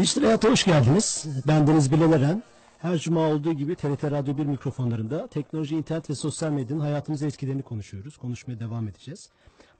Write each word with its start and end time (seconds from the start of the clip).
Dijital 0.00 0.24
Hayat'a 0.24 0.50
hoş 0.50 0.64
geldiniz. 0.64 1.26
Ben 1.46 1.66
Deniz 1.66 1.92
Bilal 1.92 2.12
Eren. 2.12 2.42
Her 2.78 2.98
cuma 2.98 3.28
olduğu 3.28 3.52
gibi 3.52 3.74
TRT 3.74 4.04
Radyo 4.04 4.36
1 4.36 4.46
mikrofonlarında 4.46 5.26
teknoloji, 5.26 5.76
internet 5.76 6.10
ve 6.10 6.14
sosyal 6.14 6.50
medyanın 6.50 6.80
hayatımıza 6.80 7.26
etkilerini 7.26 7.62
konuşuyoruz. 7.62 8.16
Konuşmaya 8.16 8.60
devam 8.60 8.88
edeceğiz. 8.88 9.30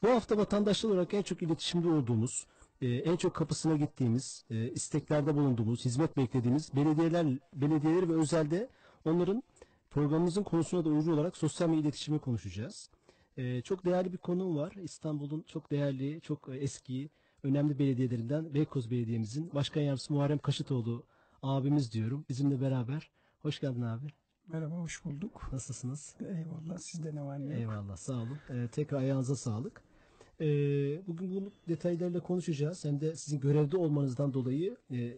Bu 0.02 0.10
hafta 0.10 0.37
vatandaşlar 0.37 0.91
olarak 0.91 1.15
en 1.15 1.23
çok 1.23 1.43
iletişimde 1.43 1.88
olduğumuz, 1.88 2.46
e, 2.83 2.88
en 2.88 3.16
çok 3.16 3.34
kapısına 3.34 3.77
gittiğimiz, 3.77 4.45
e, 4.51 4.70
isteklerde 4.70 5.34
bulunduğumuz, 5.37 5.84
hizmet 5.84 6.16
beklediğimiz 6.16 6.77
belediyeler, 6.77 7.27
belediyeleri 7.55 8.09
ve 8.09 8.15
özelde 8.15 8.68
onların 9.05 9.43
programımızın 9.91 10.43
konusuna 10.43 10.84
da 10.84 10.88
uygun 10.88 11.12
olarak 11.12 11.37
sosyal 11.37 11.68
medya 11.68 11.82
iletişimi 11.82 12.18
konuşacağız. 12.18 12.91
E, 13.37 13.62
çok 13.62 13.84
değerli 13.84 14.12
bir 14.12 14.18
konum 14.18 14.57
var. 14.57 14.73
İstanbul'un 14.82 15.45
çok 15.48 15.71
değerli, 15.71 16.21
çok 16.21 16.48
eski, 16.52 17.10
önemli 17.43 17.79
belediyelerinden 17.79 18.55
Beykoz 18.55 18.91
Belediye'mizin 18.91 19.51
Başkan 19.55 19.80
Yardımcısı 19.80 20.13
Muharrem 20.13 20.38
Kaşıtoğlu 20.38 21.05
abimiz 21.43 21.93
diyorum. 21.93 22.24
Bizimle 22.29 22.60
beraber. 22.60 23.10
Hoş 23.43 23.60
geldin 23.60 23.83
abi. 23.83 24.07
Merhaba, 24.49 24.74
hoş 24.74 25.05
bulduk. 25.05 25.49
Nasılsınız? 25.52 26.16
Eyvallah, 26.21 26.79
sizde 26.79 27.15
ne 27.15 27.23
var 27.23 27.38
ne 27.38 27.45
yok. 27.52 27.61
Eyvallah, 27.61 27.96
sağ 27.96 28.13
olun. 28.16 28.38
Ee, 28.51 28.68
tekrar 28.73 28.99
ayağınıza 28.99 29.37
sağlık. 29.37 29.83
Ee, 30.41 30.45
bugün 31.07 31.35
bunu 31.35 31.52
detaylarıyla 31.68 32.21
konuşacağız. 32.21 32.85
Hem 32.85 33.01
de 33.01 33.16
sizin 33.16 33.41
görevde 33.41 33.77
olmanızdan 33.77 34.35
dolayı 34.35 34.77
e, 34.93 35.16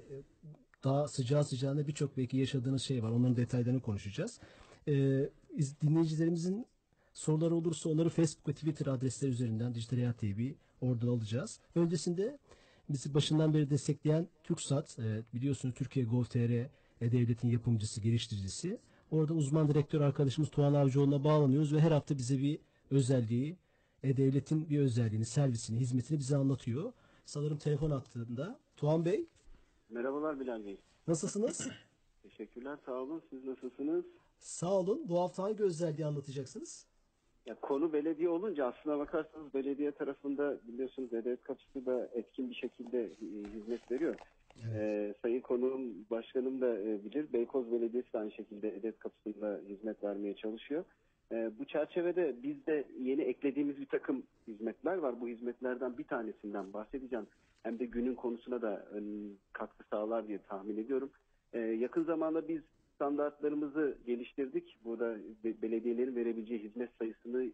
daha 0.85 1.09
sıcağı 1.09 1.45
sıcağına 1.45 1.87
birçok 1.87 2.17
belki 2.17 2.37
yaşadığınız 2.37 2.83
şey 2.83 3.03
var. 3.03 3.11
Onların 3.11 3.37
detaylarını 3.37 3.81
konuşacağız. 3.81 4.41
Ee, 4.89 5.31
iz- 5.57 5.81
dinleyicilerimizin 5.81 6.67
soruları 7.15 7.55
olursa 7.55 7.89
onları 7.91 8.09
Facebook 8.09 8.49
ve 8.49 8.53
Twitter 8.53 8.87
adresleri 8.87 9.31
üzerinden 9.31 9.75
Dijital 9.75 9.97
Hayat 9.97 10.19
TV 10.19 10.41
oradan 10.83 11.09
alacağız. 11.09 11.61
Öncesinde 11.75 12.39
bizi 12.89 13.15
başından 13.15 13.55
beri 13.55 13.71
destekleyen 13.71 14.29
TürkSat, 14.45 14.99
e, 14.99 15.23
biliyorsunuz 15.35 15.75
Türkiye 15.75 16.07
Gov.tr 16.07 16.37
e-Devlet'in 17.01 17.49
yapımcısı, 17.49 18.01
geliştiricisi. 18.01 18.79
Orada 19.11 19.35
uzman 19.35 19.69
direktör 19.69 20.01
arkadaşımız 20.01 20.51
Tuğan 20.51 20.75
Avcıoğlu'na 20.75 21.25
bağlanıyoruz 21.25 21.75
ve 21.75 21.81
her 21.81 21.91
hafta 21.91 22.19
bize 22.19 22.39
bir 22.39 22.59
özelliği, 22.91 23.57
e-Devlet'in 24.03 24.71
bir 24.71 24.79
özelliğini, 24.79 25.25
servisini, 25.25 25.81
hizmetini 25.81 26.19
bize 26.19 26.37
anlatıyor. 26.37 26.93
Sanırım 27.25 27.59
telefon 27.59 27.91
attığında. 27.91 28.61
Tuğan 28.77 29.05
Bey, 29.05 29.27
Merhabalar 29.91 30.41
Bilal 30.41 30.65
Bey. 30.65 30.79
nasılsınız? 31.07 31.69
Teşekkürler, 32.23 32.79
sağ 32.87 32.93
olun. 32.93 33.23
Siz 33.31 33.45
nasılsınız? 33.45 34.05
Sağ 34.39 34.73
olun. 34.73 35.09
Bu 35.09 35.21
hafta 35.21 35.43
hangi 35.43 35.63
özelliği 35.63 36.07
anlatacaksınız? 36.07 36.87
Ya 37.47 37.55
konu 37.55 37.93
belediye 37.93 38.29
olunca 38.29 38.67
aslına 38.67 38.99
bakarsanız 38.99 39.55
belediye 39.55 39.91
tarafında 39.91 40.59
biliyorsunuz 40.69 41.13
devlet 41.13 41.43
kapısı 41.43 41.87
da 41.87 42.09
etkin 42.15 42.51
bir 42.51 42.55
şekilde 42.55 43.03
e, 43.03 43.09
hizmet 43.57 43.91
veriyor. 43.91 44.15
Ee, 44.75 45.15
sayın 45.23 45.41
konuğum, 45.41 45.81
başkanım 46.11 46.61
da 46.61 46.79
e, 46.79 47.05
bilir. 47.05 47.33
Beykoz 47.33 47.73
Belediyesi 47.73 48.13
de 48.13 48.19
aynı 48.19 48.33
şekilde 48.33 48.69
Edet 48.69 48.99
kapısında 48.99 49.61
hizmet 49.69 50.05
vermeye 50.05 50.35
çalışıyor. 50.35 50.85
Ee, 51.33 51.51
bu 51.59 51.65
çerçevede 51.65 52.35
biz 52.43 52.67
de 52.67 52.85
yeni 53.01 53.23
eklediğimiz 53.23 53.81
bir 53.81 53.87
takım 53.87 54.23
hizmetler 54.49 54.97
var. 54.97 55.21
Bu 55.21 55.29
hizmetlerden 55.29 55.99
bir 55.99 56.05
tanesinden 56.05 56.73
bahsedeceğim. 56.73 57.27
Hem 57.63 57.79
de 57.79 57.85
günün 57.85 58.15
konusuna 58.15 58.63
da 58.63 58.87
e, 58.95 58.99
katkı 59.53 59.85
sağlar 59.89 60.29
diye 60.29 60.39
tahmin 60.39 60.77
ediyorum. 60.77 61.11
Ee, 61.53 61.59
yakın 61.59 62.05
zamanda 62.05 62.49
biz 62.49 62.61
standartlarımızı 63.03 63.99
geliştirdik. 64.07 64.79
Burada 64.85 65.17
be- 65.45 65.63
belediyelerin 65.63 66.17
verebileceği 66.17 66.63
hizmet 66.63 66.91
sayısını 66.99 67.51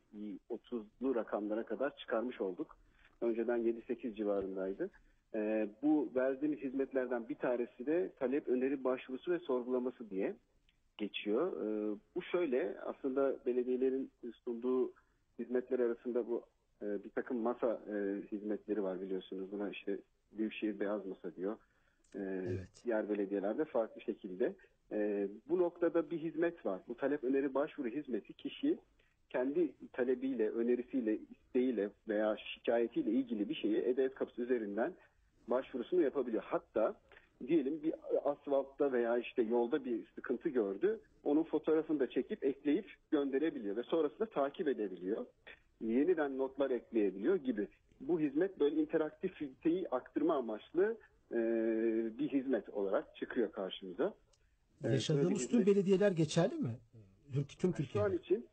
30'lu 0.50 1.14
rakamlara 1.14 1.62
kadar 1.62 1.96
çıkarmış 1.96 2.40
olduk. 2.40 2.76
Önceden 3.20 3.58
7-8 3.58 4.14
civarındaydı. 4.14 4.90
Ee, 5.34 5.68
bu 5.82 6.10
verdiğimiz 6.14 6.58
hizmetlerden 6.58 7.28
bir 7.28 7.34
tanesi 7.34 7.86
de 7.86 8.10
talep 8.18 8.48
öneri 8.48 8.84
başvurusu 8.84 9.32
ve 9.32 9.38
sorgulaması 9.38 10.10
diye 10.10 10.34
geçiyor. 10.98 11.52
Ee, 11.52 11.96
bu 12.14 12.22
şöyle 12.22 12.80
aslında 12.80 13.36
belediyelerin 13.46 14.10
sunduğu 14.44 14.92
hizmetler 15.38 15.78
arasında 15.78 16.28
bu 16.28 16.42
e, 16.82 17.04
bir 17.04 17.10
takım 17.10 17.38
masa 17.38 17.80
e, 17.88 18.22
hizmetleri 18.32 18.82
var 18.82 19.00
biliyorsunuz. 19.00 19.52
Buna 19.52 19.70
işte 19.70 19.98
Büyükşehir 20.32 20.80
Beyaz 20.80 21.06
Masa 21.06 21.34
diyor. 21.36 21.56
Ee, 22.14 22.18
Evet. 22.48 22.68
Diğer 22.84 23.08
belediyelerde 23.08 23.64
farklı 23.64 24.00
şekilde. 24.00 24.52
Ee, 24.92 25.28
bu 25.48 25.58
noktada 25.58 26.10
bir 26.10 26.18
hizmet 26.18 26.66
var. 26.66 26.80
Bu 26.88 26.96
talep 26.96 27.24
öneri 27.24 27.54
başvuru 27.54 27.88
hizmeti 27.88 28.32
kişi 28.32 28.78
kendi 29.30 29.72
talebiyle, 29.92 30.50
önerisiyle, 30.50 31.18
isteğiyle 31.30 31.90
veya 32.08 32.36
şikayetiyle 32.36 33.10
ilgili 33.10 33.48
bir 33.48 33.54
şeyi 33.54 33.76
E-Devlet 33.76 34.14
kapısı 34.14 34.42
üzerinden 34.42 34.92
başvurusunu 35.48 36.02
yapabiliyor. 36.02 36.42
Hatta 36.46 36.94
diyelim 37.46 37.82
bir 37.82 37.94
asfaltta 38.24 38.92
veya 38.92 39.18
işte 39.18 39.42
yolda 39.42 39.84
bir 39.84 40.00
sıkıntı 40.14 40.48
gördü. 40.48 41.00
Onun 41.24 41.42
fotoğrafını 41.42 42.00
da 42.00 42.10
çekip 42.10 42.44
ekleyip 42.44 42.94
gönderebiliyor 43.10 43.76
ve 43.76 43.82
sonrasında 43.82 44.26
takip 44.26 44.68
edebiliyor. 44.68 45.26
Yeniden 45.80 46.38
notlar 46.38 46.70
ekleyebiliyor 46.70 47.36
gibi. 47.36 47.68
Bu 48.00 48.20
hizmet 48.20 48.60
böyle 48.60 48.76
interaktifiteyi 48.76 49.88
aktırma 49.90 50.34
amaçlı 50.34 50.96
e, 51.32 51.36
bir 52.18 52.28
hizmet 52.28 52.68
olarak 52.68 53.16
çıkıyor 53.16 53.52
karşımıza. 53.52 54.14
Evet, 54.84 54.94
Yaşadığımız 54.94 55.48
tüm 55.48 55.66
belediyeler 55.66 56.10
geçerli 56.12 56.54
mi? 56.54 56.70
Türk- 57.32 57.48
Tüm 57.58 57.58
Şu 57.60 57.66
an 57.68 57.72
Türkiye'de. 57.74 58.16
için 58.16 58.46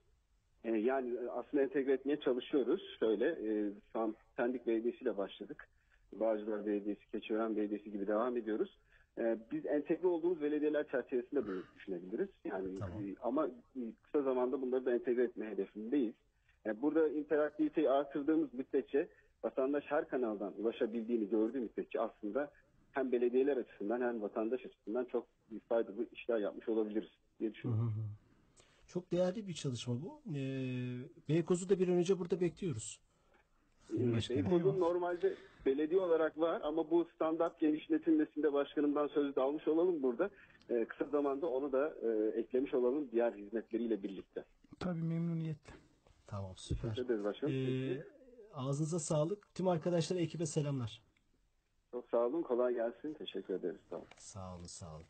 e, 0.63 0.72
yani 0.72 1.13
aslında 1.30 1.63
entegre 1.63 1.94
etmeye 1.94 2.19
çalışıyoruz. 2.19 2.81
Şöyle 3.00 3.25
e, 3.30 3.72
şu 3.94 4.00
an 4.00 4.16
Pendik 4.38 4.68
Belediyesi 4.68 5.00
ile 5.03 5.18
başladık. 5.18 5.68
Bağcılar 6.14 6.66
Belediyesi, 6.66 7.12
Keçiören 7.12 7.56
Belediyesi 7.56 7.91
gibi 7.91 8.08
devam 8.08 8.38
ediyoruz. 8.38 8.78
E, 9.18 9.38
biz 9.52 9.66
entegre 9.66 10.08
olduğumuz 10.08 10.41
belediyeler 10.41 10.88
çerçevesinde 10.88 11.47
bunu 11.47 11.64
düşünebiliriz. 11.75 12.30
Yani 12.46 12.80
Tamam. 12.80 13.03
e, 13.03 13.16
ama 13.22 13.47
e, 13.47 13.80
kısa 14.03 14.22
zamanda 14.22 14.62
bunları 14.62 14.85
da 14.85 14.94
entegre 14.94 15.24
etme 15.24 15.50
hedefindeyiz. 15.50 16.14
E, 16.66 16.81
burada 16.81 17.08
interaktiviteyi 17.09 17.90
artırdığımız 17.90 18.53
müddetçe 18.53 19.08
vatandaş 19.44 19.84
her 19.88 20.08
kanaldan 20.08 20.53
ulaşabildiğini 20.58 21.30
gördüğü 21.30 21.59
müddetçe 21.59 22.00
aslında 22.00 22.52
hem 22.91 23.12
belediyeler 23.12 23.58
açısından 23.58 24.02
hem 24.02 24.22
vatandaş 24.22 24.66
açısından 24.66 25.06
çok 25.06 25.28
faydalı 25.70 26.08
işler 26.12 26.38
yapmış 26.38 26.70
olabiliriz 26.70 27.10
diye 27.40 27.54
düşünüyorum. 27.54 27.86
hı 27.96 28.00
hı. 28.02 28.06
Çok 28.88 29.12
değerli 29.12 29.48
bir 29.48 29.54
çalışma 29.54 29.96
bu. 30.02 30.22
Ee, 30.36 30.98
Beykoz'u 31.30 31.70
da 31.70 31.80
bir 31.80 31.88
an 31.88 31.94
önce 31.96 32.20
burada 32.20 32.42
bekliyoruz. 32.42 33.00
Başkanım. 33.90 34.42
Beykoz'un 34.52 34.80
normalde 34.80 35.36
belediye 35.66 36.02
olarak 36.02 36.40
var 36.40 36.62
ama 36.64 36.92
bu 36.92 37.08
standart 37.16 37.60
genişletilmesinde 37.60 38.54
başkanımdan 38.54 39.08
sözü 39.08 39.36
de 39.36 39.42
almış 39.42 39.68
olalım 39.68 40.04
burada. 40.04 40.30
Ee, 40.70 40.86
kısa 40.86 41.06
zamanda 41.06 41.48
onu 41.48 41.72
da 41.72 41.94
e, 42.02 42.40
eklemiş 42.40 42.74
olalım 42.74 43.12
diğer 43.12 43.34
hizmetleriyle 43.34 44.04
birlikte. 44.04 44.46
Tabii 44.80 45.02
memnuniyetle. 45.02 45.74
Tamam 46.28 46.54
süper. 46.56 46.90
Teşekkür 46.90 47.06
ederiz 47.06 47.24
başkanım. 47.24 47.54
Ee, 47.54 48.04
ağzınıza 48.54 49.00
sağlık. 49.00 49.56
Tüm 49.56 49.68
arkadaşlara 49.68 50.20
ekibe 50.20 50.46
selamlar. 50.46 51.02
Çok 51.91 52.09
sağ 52.09 52.18
olun, 52.26 52.41
kolay 52.41 52.74
gelsin. 52.74 53.14
Teşekkür 53.14 53.53
ederiz. 53.53 53.80
Sağ 53.90 53.96
olun. 53.96 54.08
Sağ 54.18 54.56
olun 54.56 54.64
sağ 54.64 54.96
olun. 54.96 55.06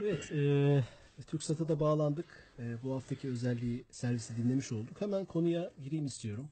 Evet 0.00 0.32
e, 0.32 0.84
TürkSat'a 1.26 1.68
da 1.68 1.80
bağlandık. 1.80 2.26
E, 2.58 2.82
bu 2.82 2.94
haftaki 2.94 3.28
özelliği 3.28 3.84
servisi 3.90 4.36
dinlemiş 4.36 4.72
olduk. 4.72 5.00
Hemen 5.00 5.24
konuya 5.24 5.70
gireyim 5.82 6.06
istiyorum. 6.06 6.48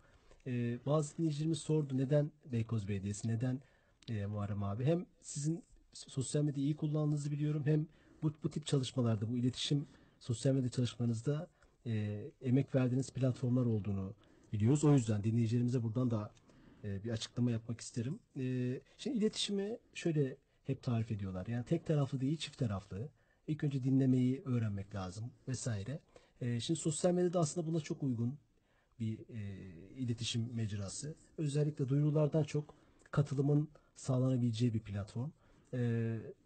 E, 0.47 0.79
bazı 0.87 1.17
dinleyicilerimiz 1.17 1.59
sordu 1.59 1.99
neden 1.99 2.31
Beykoz 2.53 2.89
Belediyesi, 2.89 3.29
neden 3.29 3.61
e, 4.09 4.27
Muharrem 4.27 4.62
abi? 4.62 4.85
Hem 4.85 5.06
sizin 5.21 5.65
sosyal 5.93 6.43
medyayı 6.43 6.69
iyi 6.69 6.77
kullandığınızı 6.77 7.31
biliyorum 7.31 7.62
hem 7.65 7.87
bu, 8.23 8.33
bu 8.44 8.50
tip 8.50 8.67
çalışmalarda, 8.67 9.29
bu 9.29 9.37
iletişim 9.37 9.87
sosyal 10.21 10.55
medya 10.55 10.69
çalışmalarınızda 10.69 11.49
e, 11.87 12.23
emek 12.43 12.75
verdiğiniz 12.75 13.11
platformlar 13.11 13.67
olduğunu 13.67 14.15
biliyoruz. 14.53 14.85
O 14.85 14.93
yüzden 14.93 15.25
dinleyicilerimize 15.25 15.83
buradan 15.83 16.11
da 16.11 16.33
e, 16.85 17.05
bir 17.05 17.11
açıklama 17.11 17.50
yapmak 17.50 17.81
isterim. 17.81 18.19
E, 18.37 18.81
şimdi 18.99 19.19
iletişimi 19.19 19.79
şöyle 19.94 20.37
hep 20.65 20.83
tarif 20.83 21.12
ediyorlar. 21.12 21.47
Yani 21.47 21.65
tek 21.65 21.87
taraflı 21.87 22.21
değil, 22.21 22.37
çift 22.37 22.59
taraflı. 22.59 23.09
İlk 23.47 23.65
önce 23.65 23.85
dinlemeyi 23.85 24.43
öğrenmek 24.44 24.94
lazım 24.94 25.31
vesaire. 25.49 26.00
E, 26.41 26.61
şimdi 26.61 26.81
sosyal 26.81 27.12
medyada 27.12 27.41
aslında 27.41 27.67
buna 27.67 27.81
çok 27.81 28.03
uygun 28.03 28.39
bir 29.00 29.19
e, 29.19 29.69
iletişim 29.97 30.55
mecrası. 30.55 31.15
Özellikle 31.39 31.89
duyurulardan 31.89 32.43
çok 32.43 32.75
katılımın 33.11 33.69
sağlanabileceği 33.97 34.75
bir 34.75 34.81
platform. 34.81 35.31
E, 35.75 35.79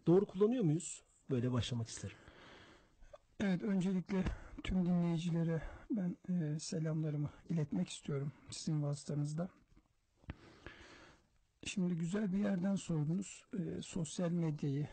doğru 0.07 0.25
kullanıyor 0.25 0.63
muyuz? 0.63 1.03
Böyle 1.29 1.51
başlamak 1.51 1.89
isterim. 1.89 2.17
Evet, 3.39 3.63
öncelikle 3.63 4.23
tüm 4.63 4.85
dinleyicilere 4.85 5.61
ben 5.91 6.17
e, 6.29 6.59
selamlarımı 6.59 7.29
iletmek 7.49 7.89
istiyorum 7.89 8.31
sizin 8.49 8.83
vasıtanızda. 8.83 9.49
Şimdi 11.63 11.95
güzel 11.95 12.33
bir 12.33 12.37
yerden 12.37 12.75
sordunuz. 12.75 13.45
E, 13.59 13.81
sosyal 13.81 14.31
medyayı, 14.31 14.87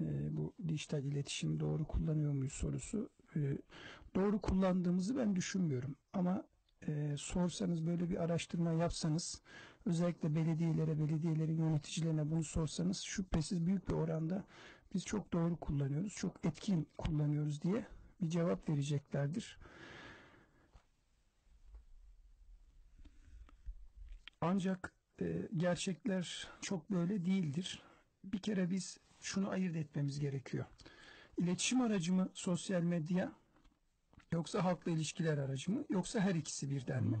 e, 0.00 0.36
bu 0.36 0.52
dijital 0.68 1.04
iletişimi 1.04 1.60
doğru 1.60 1.84
kullanıyor 1.84 2.32
muyuz 2.32 2.52
sorusu. 2.52 3.10
E, 3.36 3.58
doğru 4.14 4.40
kullandığımızı 4.40 5.16
ben 5.16 5.36
düşünmüyorum. 5.36 5.96
Ama 6.12 6.44
e, 6.86 7.14
sorsanız 7.18 7.86
böyle 7.86 8.10
bir 8.10 8.16
araştırma 8.16 8.72
yapsanız, 8.72 9.42
özellikle 9.86 10.34
belediyelere, 10.34 10.98
belediyelerin 10.98 11.56
yöneticilerine 11.56 12.30
bunu 12.30 12.44
sorsanız 12.44 13.00
şüphesiz 13.00 13.66
büyük 13.66 13.88
bir 13.88 13.94
oranda 13.94 14.44
biz 14.94 15.04
çok 15.04 15.32
doğru 15.32 15.56
kullanıyoruz, 15.56 16.14
çok 16.14 16.44
etkin 16.44 16.88
kullanıyoruz 16.98 17.62
diye 17.62 17.86
bir 18.20 18.28
cevap 18.28 18.68
vereceklerdir. 18.68 19.58
Ancak 24.40 24.92
e, 25.20 25.48
gerçekler 25.56 26.48
çok 26.60 26.90
böyle 26.90 27.24
değildir. 27.24 27.82
Bir 28.24 28.38
kere 28.38 28.70
biz 28.70 28.98
şunu 29.20 29.48
ayırt 29.48 29.76
etmemiz 29.76 30.20
gerekiyor. 30.20 30.64
İletişim 31.38 31.80
aracı 31.80 32.12
mı 32.12 32.28
sosyal 32.34 32.82
medya 32.82 33.32
yoksa 34.32 34.64
halkla 34.64 34.90
ilişkiler 34.90 35.38
aracı 35.38 35.72
mı 35.72 35.84
yoksa 35.90 36.20
her 36.20 36.34
ikisi 36.34 36.70
birden 36.70 37.04
mi? 37.04 37.18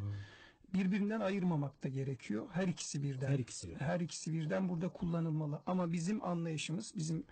Birbirinden 0.74 1.20
ayırmamak 1.20 1.84
da 1.84 1.88
gerekiyor. 1.88 2.46
Her 2.52 2.68
ikisi 2.68 3.02
birden. 3.02 3.30
Her 3.30 3.38
ikisi. 3.38 3.76
Her 3.78 4.00
ikisi 4.00 4.32
birden 4.32 4.68
burada 4.68 4.88
kullanılmalı. 4.88 5.62
Ama 5.66 5.92
bizim 5.92 6.24
anlayışımız, 6.24 6.92
bizim 6.96 7.24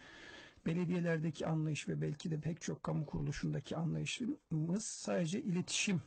belediyelerdeki 0.67 1.47
anlayış 1.47 1.89
ve 1.89 2.01
belki 2.01 2.31
de 2.31 2.41
pek 2.41 2.61
çok 2.61 2.83
kamu 2.83 3.07
kuruluşundaki 3.07 3.77
anlayışımız 3.77 4.85
sadece 4.85 5.43
iletişim 5.43 6.03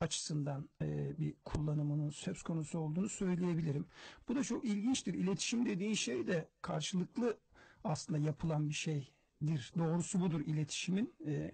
açısından 0.00 0.68
e, 0.82 1.18
bir 1.18 1.34
kullanımının 1.44 2.10
söz 2.10 2.42
konusu 2.42 2.78
olduğunu 2.78 3.08
söyleyebilirim. 3.08 3.86
Bu 4.28 4.36
da 4.36 4.44
çok 4.44 4.64
ilginçtir. 4.64 5.14
İletişim 5.14 5.66
dediğin 5.66 5.94
şey 5.94 6.26
de 6.26 6.48
karşılıklı 6.62 7.38
aslında 7.88 8.18
yapılan 8.18 8.68
bir 8.68 8.74
şeydir. 8.74 9.72
Doğrusu 9.78 10.20
budur 10.20 10.40
iletişimin. 10.40 11.14
E, 11.26 11.52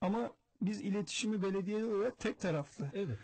ama 0.00 0.32
biz 0.62 0.80
iletişimi 0.80 1.42
belediye 1.42 1.84
olarak 1.84 2.18
tek 2.18 2.40
taraflı 2.40 2.90
Evet. 2.94 3.18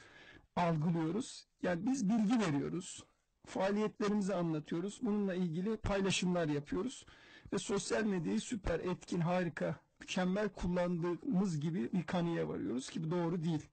algılıyoruz. 0.56 1.46
Yani 1.62 1.86
biz 1.86 2.08
bilgi 2.08 2.40
veriyoruz. 2.40 3.04
Faaliyetlerimizi 3.46 4.34
anlatıyoruz. 4.34 4.98
Bununla 5.02 5.34
ilgili 5.34 5.76
paylaşımlar 5.76 6.48
yapıyoruz. 6.48 7.06
Ve 7.52 7.58
sosyal 7.58 8.04
medyayı 8.04 8.40
süper, 8.40 8.80
etkin, 8.80 9.20
harika, 9.20 9.80
mükemmel 10.00 10.48
kullandığımız 10.48 11.60
gibi 11.60 11.92
bir 11.92 12.02
kanıya 12.02 12.48
varıyoruz 12.48 12.90
ki 12.90 13.04
bu 13.04 13.10
doğru 13.10 13.42
değil. 13.44 13.66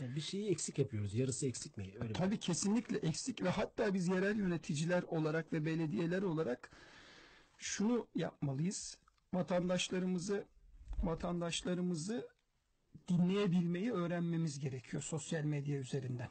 Yani 0.00 0.16
bir 0.16 0.20
şeyi 0.20 0.50
eksik 0.50 0.78
yapıyoruz. 0.78 1.14
Yarısı 1.14 1.46
eksik 1.46 1.76
mi? 1.76 1.84
Öyle 1.94 2.08
mi? 2.08 2.12
Tabii 2.12 2.38
kesinlikle 2.38 2.98
eksik 2.98 3.42
ve 3.42 3.48
hatta 3.48 3.94
biz 3.94 4.08
yerel 4.08 4.36
yöneticiler 4.38 5.02
olarak 5.02 5.52
ve 5.52 5.64
belediyeler 5.64 6.22
olarak 6.22 6.70
şunu 7.58 8.06
yapmalıyız. 8.14 8.98
Vatandaşlarımızı 9.34 10.46
vatandaşlarımızı 11.02 12.28
dinleyebilmeyi 13.08 13.92
öğrenmemiz 13.92 14.58
gerekiyor 14.58 15.02
sosyal 15.02 15.44
medya 15.44 15.78
üzerinden. 15.78 16.28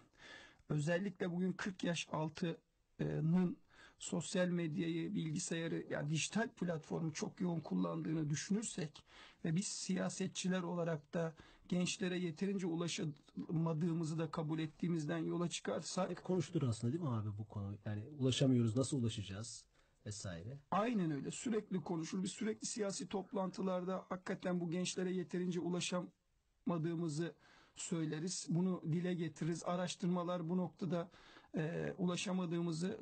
Özellikle 0.70 1.32
bugün 1.32 1.54
40 1.54 1.84
yaş 1.84 2.08
altının 2.12 3.58
sosyal 4.00 4.48
medyayı, 4.48 5.16
bilgisayarı, 5.16 5.86
yani 5.90 6.10
dijital 6.10 6.50
platformu 6.50 7.14
çok 7.14 7.42
yoğun 7.42 7.60
kullandığını 7.60 8.30
düşünürsek 8.30 9.04
ve 9.46 9.56
biz 9.56 9.68
siyasetçiler 9.68 10.64
olarak 10.64 11.14
da 11.14 11.34
gençlere 11.70 12.18
yeterince 12.18 12.68
ulaşamadığımızı 12.68 14.20
da 14.20 14.32
kabul 14.32 14.60
ettiğimizden 14.60 15.18
yola 15.18 15.50
çıkarsak 15.50 16.10
Hep 16.10 16.24
konuşulur 16.24 16.68
aslında 16.68 16.94
değil 16.94 17.04
mi 17.04 17.10
abi 17.10 17.30
bu 17.38 17.48
konu? 17.48 17.78
Yani 17.86 18.04
ulaşamıyoruz, 18.20 18.78
nasıl 18.78 19.02
ulaşacağız 19.02 19.66
vesaire. 20.06 20.58
Aynen 20.72 21.12
öyle. 21.12 21.32
Sürekli 21.32 21.82
konuşur. 21.82 22.24
Biz 22.24 22.32
sürekli 22.32 22.68
siyasi 22.68 23.08
toplantılarda 23.08 24.06
hakikaten 24.10 24.60
bu 24.60 24.70
gençlere 24.70 25.12
yeterince 25.12 25.60
ulaşamadığımızı 25.60 27.36
söyleriz. 27.76 28.48
Bunu 28.50 28.82
dile 28.92 29.14
getiririz. 29.14 29.64
Araştırmalar 29.66 30.50
bu 30.50 30.58
noktada 30.58 31.10
e, 31.56 31.94
ulaşamadığımızı 31.98 33.00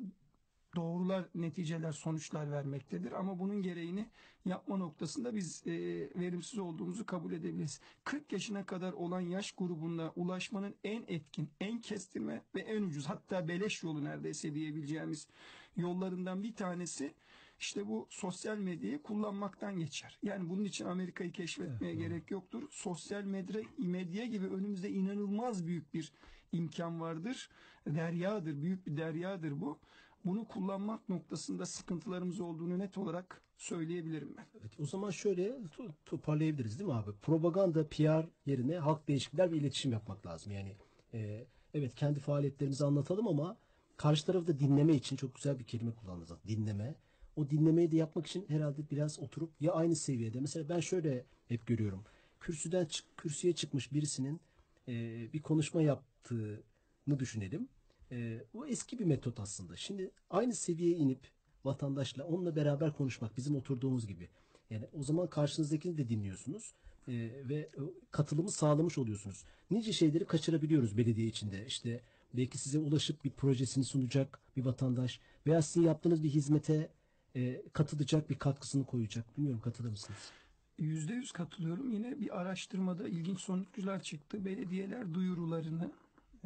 doğrular, 0.76 1.24
neticeler, 1.34 1.92
sonuçlar 1.92 2.50
vermektedir. 2.50 3.12
Ama 3.12 3.38
bunun 3.38 3.62
gereğini 3.62 4.08
yapma 4.44 4.76
noktasında 4.76 5.34
biz 5.34 5.66
e, 5.66 5.72
verimsiz 6.16 6.58
olduğumuzu 6.58 7.06
kabul 7.06 7.32
edebiliriz. 7.32 7.80
40 8.04 8.32
yaşına 8.32 8.66
kadar 8.66 8.92
olan 8.92 9.20
yaş 9.20 9.52
grubuna 9.52 10.12
ulaşmanın 10.16 10.74
en 10.84 11.04
etkin, 11.08 11.50
en 11.60 11.80
kestirme 11.80 12.42
ve 12.54 12.60
en 12.60 12.82
ucuz 12.82 13.06
hatta 13.06 13.48
beleş 13.48 13.82
yolu 13.82 14.04
neredeyse 14.04 14.54
diyebileceğimiz 14.54 15.28
yollarından 15.76 16.42
bir 16.42 16.54
tanesi 16.54 17.14
işte 17.58 17.88
bu 17.88 18.06
sosyal 18.10 18.56
medyayı 18.56 19.02
kullanmaktan 19.02 19.78
geçer. 19.78 20.18
Yani 20.22 20.50
bunun 20.50 20.64
için 20.64 20.84
Amerika'yı 20.84 21.32
keşfetmeye 21.32 21.94
gerek 21.94 22.30
yoktur. 22.30 22.62
Sosyal 22.70 23.22
medya, 23.24 23.62
medya 23.78 24.24
gibi 24.26 24.46
önümüzde 24.46 24.90
inanılmaz 24.90 25.66
büyük 25.66 25.94
bir 25.94 26.12
imkan 26.52 27.00
vardır. 27.00 27.50
Deryadır, 27.86 28.62
büyük 28.62 28.86
bir 28.86 28.96
deryadır 28.96 29.60
bu. 29.60 29.78
Bunu 30.24 30.44
kullanmak 30.44 31.08
noktasında 31.08 31.66
sıkıntılarımız 31.66 32.40
olduğunu 32.40 32.78
net 32.78 32.98
olarak 32.98 33.42
söyleyebilirim 33.56 34.34
ben. 34.36 34.46
Evet, 34.60 34.80
o 34.80 34.86
zaman 34.86 35.10
şöyle 35.10 35.48
to- 35.48 35.92
toparlayabiliriz 36.06 36.78
değil 36.78 36.88
mi 36.90 36.94
abi? 36.94 37.10
Propaganda, 37.22 37.88
PR 37.88 38.28
yerine 38.46 38.78
halk 38.78 39.08
değişiklikler 39.08 39.52
ve 39.52 39.56
iletişim 39.56 39.92
yapmak 39.92 40.26
lazım. 40.26 40.52
Yani 40.52 40.76
e, 41.14 41.46
evet 41.74 41.94
kendi 41.94 42.20
faaliyetlerimizi 42.20 42.84
anlatalım 42.84 43.28
ama 43.28 43.56
karşı 43.96 44.26
tarafı 44.26 44.46
da 44.46 44.58
dinleme 44.58 44.94
için 44.94 45.16
çok 45.16 45.34
güzel 45.34 45.58
bir 45.58 45.64
kelime 45.64 45.92
kullandınız. 45.94 46.28
zaten, 46.28 46.56
Dinleme. 46.56 46.94
O 47.36 47.50
dinlemeyi 47.50 47.92
de 47.92 47.96
yapmak 47.96 48.26
için 48.26 48.44
herhalde 48.48 48.90
biraz 48.90 49.18
oturup 49.18 49.50
ya 49.60 49.72
aynı 49.72 49.96
seviyede. 49.96 50.40
Mesela 50.40 50.68
ben 50.68 50.80
şöyle 50.80 51.24
hep 51.48 51.66
görüyorum. 51.66 52.04
Kürsüden 52.40 52.84
çık, 52.86 53.16
kürsüye 53.16 53.52
çıkmış 53.52 53.92
birisinin 53.92 54.40
e, 54.88 54.92
bir 55.32 55.42
konuşma 55.42 55.82
yaptığını 55.82 57.18
düşünelim. 57.18 57.68
E, 58.10 58.44
o 58.54 58.66
eski 58.66 58.98
bir 58.98 59.04
metot 59.04 59.40
aslında. 59.40 59.76
Şimdi 59.76 60.10
aynı 60.30 60.54
seviyeye 60.54 60.96
inip 60.96 61.20
vatandaşla 61.64 62.24
onunla 62.24 62.56
beraber 62.56 62.92
konuşmak 62.92 63.36
bizim 63.36 63.56
oturduğumuz 63.56 64.06
gibi. 64.06 64.28
Yani 64.70 64.86
o 64.92 65.02
zaman 65.02 65.30
karşınızdakini 65.30 65.98
de 65.98 66.08
dinliyorsunuz 66.08 66.74
e, 67.08 67.12
ve 67.48 67.70
katılımı 68.10 68.50
sağlamış 68.50 68.98
oluyorsunuz. 68.98 69.44
Nice 69.70 69.92
şeyleri 69.92 70.24
kaçırabiliyoruz 70.24 70.96
belediye 70.96 71.26
içinde. 71.26 71.66
İşte 71.66 72.00
belki 72.34 72.58
size 72.58 72.78
ulaşıp 72.78 73.24
bir 73.24 73.30
projesini 73.30 73.84
sunacak 73.84 74.38
bir 74.56 74.64
vatandaş 74.64 75.20
veya 75.46 75.62
sizin 75.62 75.86
yaptığınız 75.86 76.22
bir 76.22 76.28
hizmete 76.28 76.90
e, 77.36 77.62
katılacak 77.72 78.30
bir 78.30 78.38
katkısını 78.38 78.86
koyacak. 78.86 79.36
Bilmiyorum 79.36 79.60
katılır 79.64 79.90
mısınız? 79.90 80.32
Yüzde 80.78 81.14
yüz 81.14 81.32
katılıyorum. 81.32 81.90
Yine 81.92 82.20
bir 82.20 82.40
araştırmada 82.40 83.08
ilginç 83.08 83.40
sonuçlar 83.40 84.02
çıktı. 84.02 84.44
Belediyeler 84.44 85.14
duyurularını 85.14 85.92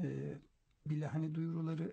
e, 0.03 0.35
bile 0.87 1.07
hani 1.07 1.35
duyuruları 1.35 1.93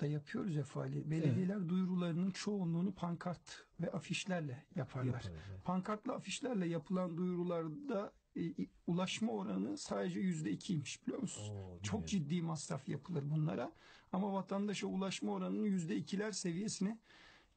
da 0.00 0.06
yapıyoruz 0.06 0.54
ya 0.54 0.64
faaliyet. 0.64 1.10
Belediyeler 1.10 1.68
duyurularının 1.68 2.30
çoğunluğunu 2.30 2.92
pankart 2.92 3.66
ve 3.80 3.90
afişlerle 3.90 4.64
yaparlar. 4.74 5.06
Yaparlar, 5.06 5.32
evet. 5.50 5.64
Pankartla 5.64 6.12
afişlerle 6.12 6.66
yapılan 6.66 7.16
duyurularda 7.16 8.12
e, 8.36 8.40
ulaşma 8.86 9.32
oranı 9.32 9.78
sadece 9.78 10.20
yüzde 10.20 10.50
ikiymiş 10.50 11.02
biliyor 11.06 11.18
musunuz? 11.22 11.50
Oo, 11.54 11.78
Çok 11.82 12.08
ciddi 12.08 12.42
masraf 12.42 12.88
yapılır 12.88 13.30
bunlara. 13.30 13.72
Ama 14.12 14.32
vatandaşa 14.32 14.86
ulaşma 14.86 15.32
oranının 15.32 15.64
yüzde 15.64 15.96
ikiler 15.96 16.32
seviyesine 16.32 16.98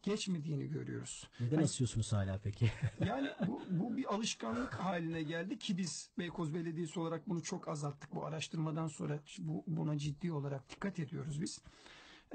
geçmediğini 0.04 0.68
görüyoruz. 0.70 1.30
Neden 1.40 1.64
asıyorsunuz 1.64 2.14
hala 2.14 2.40
peki? 2.44 2.72
Yani 3.06 3.30
bu, 3.48 3.62
bu 3.70 3.98
bir 3.98 4.14
alışkanlık 4.14 4.74
haline 4.74 5.24
geldi 5.24 5.60
ki 5.60 5.78
biz 5.78 6.10
Beykoz 6.18 6.54
Belediyesi 6.54 7.00
olarak 7.00 7.30
bunu 7.30 7.44
çok 7.44 7.68
azalttık. 7.68 8.16
Bu 8.16 8.26
araştırmadan 8.26 8.88
sonra 8.88 9.20
bu, 9.38 9.64
buna 9.68 9.98
ciddi 9.98 10.32
olarak 10.32 10.70
dikkat 10.70 11.00
ediyoruz 11.00 11.42
biz. 11.42 11.62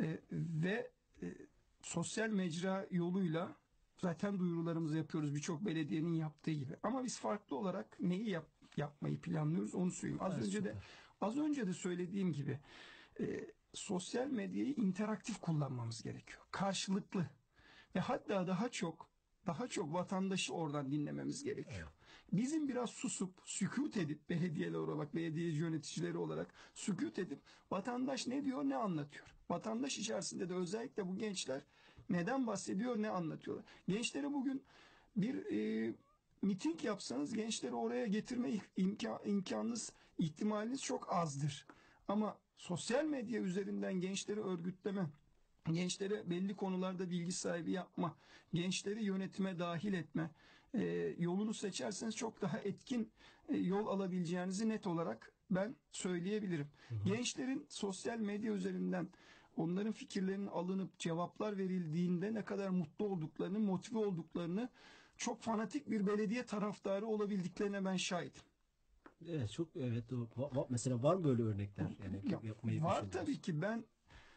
Ee, 0.00 0.18
ve 0.32 0.90
e, 1.22 1.34
sosyal 1.82 2.28
mecra 2.28 2.86
yoluyla 2.90 3.56
zaten 4.00 4.38
duyurularımızı 4.38 4.96
yapıyoruz 4.96 5.34
birçok 5.34 5.66
belediyenin 5.66 6.14
yaptığı 6.14 6.50
gibi. 6.50 6.76
Ama 6.82 7.04
biz 7.04 7.18
farklı 7.18 7.56
olarak 7.56 8.00
neyi 8.00 8.30
yap, 8.30 8.46
yapmayı 8.76 9.20
planlıyoruz 9.20 9.74
onu 9.74 9.90
söyleyeyim. 9.90 10.22
Az 10.22 10.32
Evet, 10.34 10.44
önce 10.44 10.64
de 10.64 10.74
az 11.20 11.38
önce 11.38 11.66
de 11.66 11.72
söylediğim 11.72 12.32
gibi 12.32 12.58
e, 13.20 13.50
sosyal 13.74 14.26
medyayı 14.26 14.74
interaktif 14.74 15.40
kullanmamız 15.40 16.02
gerekiyor. 16.02 16.40
Karşılıklı 16.50 17.26
ve 17.94 18.00
hatta 18.00 18.46
daha 18.46 18.68
çok 18.68 19.10
daha 19.46 19.68
çok 19.68 19.92
vatandaşı 19.94 20.54
oradan 20.54 20.90
dinlememiz 20.90 21.44
gerekiyor. 21.44 21.88
Bizim 22.32 22.68
biraz 22.68 22.90
susup 22.90 23.34
sükut 23.44 23.96
edip 23.96 24.30
belediyeler 24.30 24.78
olarak 24.78 25.14
belediye 25.14 25.52
yöneticileri 25.52 26.18
olarak 26.18 26.54
sükut 26.74 27.18
edip 27.18 27.38
vatandaş 27.70 28.26
ne 28.26 28.44
diyor 28.44 28.64
ne 28.64 28.76
anlatıyor. 28.76 29.26
Vatandaş 29.50 29.98
içerisinde 29.98 30.48
de 30.48 30.54
özellikle 30.54 31.06
bu 31.08 31.18
gençler 31.18 31.62
neden 32.10 32.46
bahsediyor 32.46 33.02
ne 33.02 33.10
anlatıyorlar. 33.10 33.64
Gençlere 33.88 34.32
bugün 34.32 34.62
bir 35.16 35.34
e, 35.34 35.92
miting 36.42 36.84
yapsanız 36.84 37.34
gençleri 37.34 37.74
oraya 37.74 38.06
getirme 38.06 38.50
imkan, 38.76 39.18
imkanınız, 39.24 39.92
ihtimaliniz 40.18 40.82
çok 40.82 41.12
azdır. 41.12 41.66
Ama 42.08 42.38
sosyal 42.56 43.04
medya 43.04 43.40
üzerinden 43.40 43.94
gençleri 43.94 44.40
örgütleme, 44.40 45.06
gençlere 45.72 46.30
belli 46.30 46.56
konularda 46.56 47.10
bilgi 47.10 47.32
sahibi 47.32 47.70
yapma, 47.70 48.16
gençleri 48.54 49.04
yönetime 49.04 49.58
dahil 49.58 49.92
etme 49.92 50.30
e, 50.74 51.14
yolunu 51.18 51.54
seçerseniz 51.54 52.16
çok 52.16 52.42
daha 52.42 52.58
etkin 52.58 53.12
e, 53.48 53.56
yol 53.56 53.86
alabileceğinizi 53.86 54.68
net 54.68 54.86
olarak 54.86 55.32
ben 55.50 55.76
söyleyebilirim. 55.92 56.68
Gençlerin 57.04 57.66
sosyal 57.68 58.18
medya 58.18 58.52
üzerinden 58.52 59.08
onların 59.60 59.92
fikirlerinin 59.92 60.46
alınıp 60.46 60.98
cevaplar 60.98 61.58
verildiğinde 61.58 62.34
ne 62.34 62.44
kadar 62.44 62.68
mutlu 62.68 63.04
olduklarını, 63.04 63.58
motive 63.58 63.98
olduklarını 63.98 64.68
çok 65.16 65.42
fanatik 65.42 65.90
bir 65.90 66.06
belediye 66.06 66.46
taraftarı 66.46 67.06
olabildiklerine 67.06 67.84
ben 67.84 67.96
şahidim. 67.96 68.42
Evet 69.28 69.52
çok 69.52 69.76
evet 69.76 70.04
mesela 70.68 71.02
var 71.02 71.14
mı 71.14 71.24
böyle 71.24 71.42
örnekler 71.42 71.96
yani 72.04 72.20
Ya, 72.32 72.40
yapmayı 72.42 72.82
var 72.82 73.10
tabii 73.10 73.40
ki 73.40 73.62
ben 73.62 73.84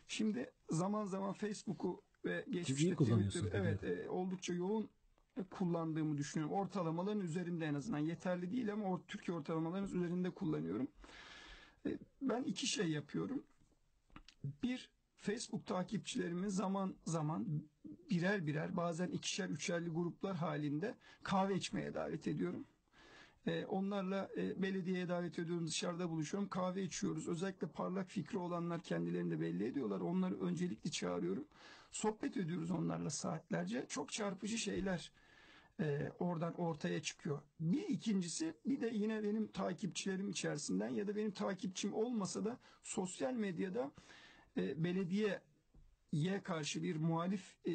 şimdi 0.08 0.52
zaman 0.70 1.06
zaman 1.06 1.34
Facebook'u 1.34 2.02
ve 2.26 2.46
geçmişte 2.50 2.96
Twitter'ı 2.96 3.50
evet 3.54 3.84
e, 3.84 4.10
oldukça 4.10 4.54
yoğun 4.54 4.90
kullandığımı 5.50 6.18
düşünüyorum. 6.18 6.56
Ortalamaların 6.56 7.22
üzerinde 7.22 7.66
en 7.66 7.74
azından 7.74 8.00
yeterli 8.00 8.52
değil 8.52 8.74
ama 8.74 8.86
or, 8.86 9.00
Türkiye 9.08 9.38
ortalamalarının 9.38 9.88
üzerinde 9.88 10.30
kullanıyorum. 10.30 10.88
E, 11.86 12.00
ben 12.22 12.44
iki 12.44 12.68
şey 12.68 12.88
yapıyorum. 12.88 13.44
Bir 14.64 14.90
Facebook 15.24 15.66
takipçilerimi 15.66 16.52
zaman 16.52 16.96
zaman 17.06 17.64
birer 18.10 18.48
birer 18.48 18.78
bazen 18.78 19.08
ikişer 19.08 19.50
üçerli 19.50 19.90
gruplar 19.90 20.36
halinde 20.36 20.96
kahve 21.24 21.56
içmeye 21.56 21.94
davet 21.94 22.28
ediyorum. 22.28 22.66
E, 23.48 23.66
onlarla 23.66 24.30
e, 24.38 24.62
belediyeye 24.62 25.10
davet 25.10 25.40
ediyorum 25.40 25.68
dışarıda 25.68 26.10
buluşuyorum. 26.10 26.50
Kahve 26.50 26.84
içiyoruz. 26.84 27.28
Özellikle 27.28 27.68
parlak 27.68 28.10
fikri 28.10 28.38
olanlar 28.38 28.82
kendilerini 28.82 29.32
de 29.32 29.42
belli 29.42 29.66
ediyorlar. 29.66 30.00
Onları 30.00 30.40
öncelikli 30.40 30.92
çağırıyorum. 30.92 31.48
Sohbet 31.92 32.38
ediyoruz 32.38 32.72
onlarla 32.72 33.10
saatlerce. 33.10 33.86
Çok 33.90 34.12
çarpıcı 34.12 34.58
şeyler 34.58 35.12
e, 35.80 36.12
oradan 36.20 36.54
ortaya 36.54 37.02
çıkıyor. 37.02 37.42
Bir 37.60 37.88
ikincisi 37.88 38.54
bir 38.66 38.82
de 38.82 38.92
yine 38.94 39.24
benim 39.24 39.48
takipçilerim 39.48 40.30
içerisinden 40.30 40.90
ya 40.90 41.08
da 41.08 41.16
benim 41.16 41.32
takipçim 41.32 41.94
olmasa 41.94 42.46
da 42.46 42.58
sosyal 42.84 43.34
medyada 43.34 43.92
e, 44.58 44.84
belediyeye 44.84 46.44
karşı 46.44 46.84
bir 46.84 46.96
muhalif 46.96 47.58
e, 47.66 47.74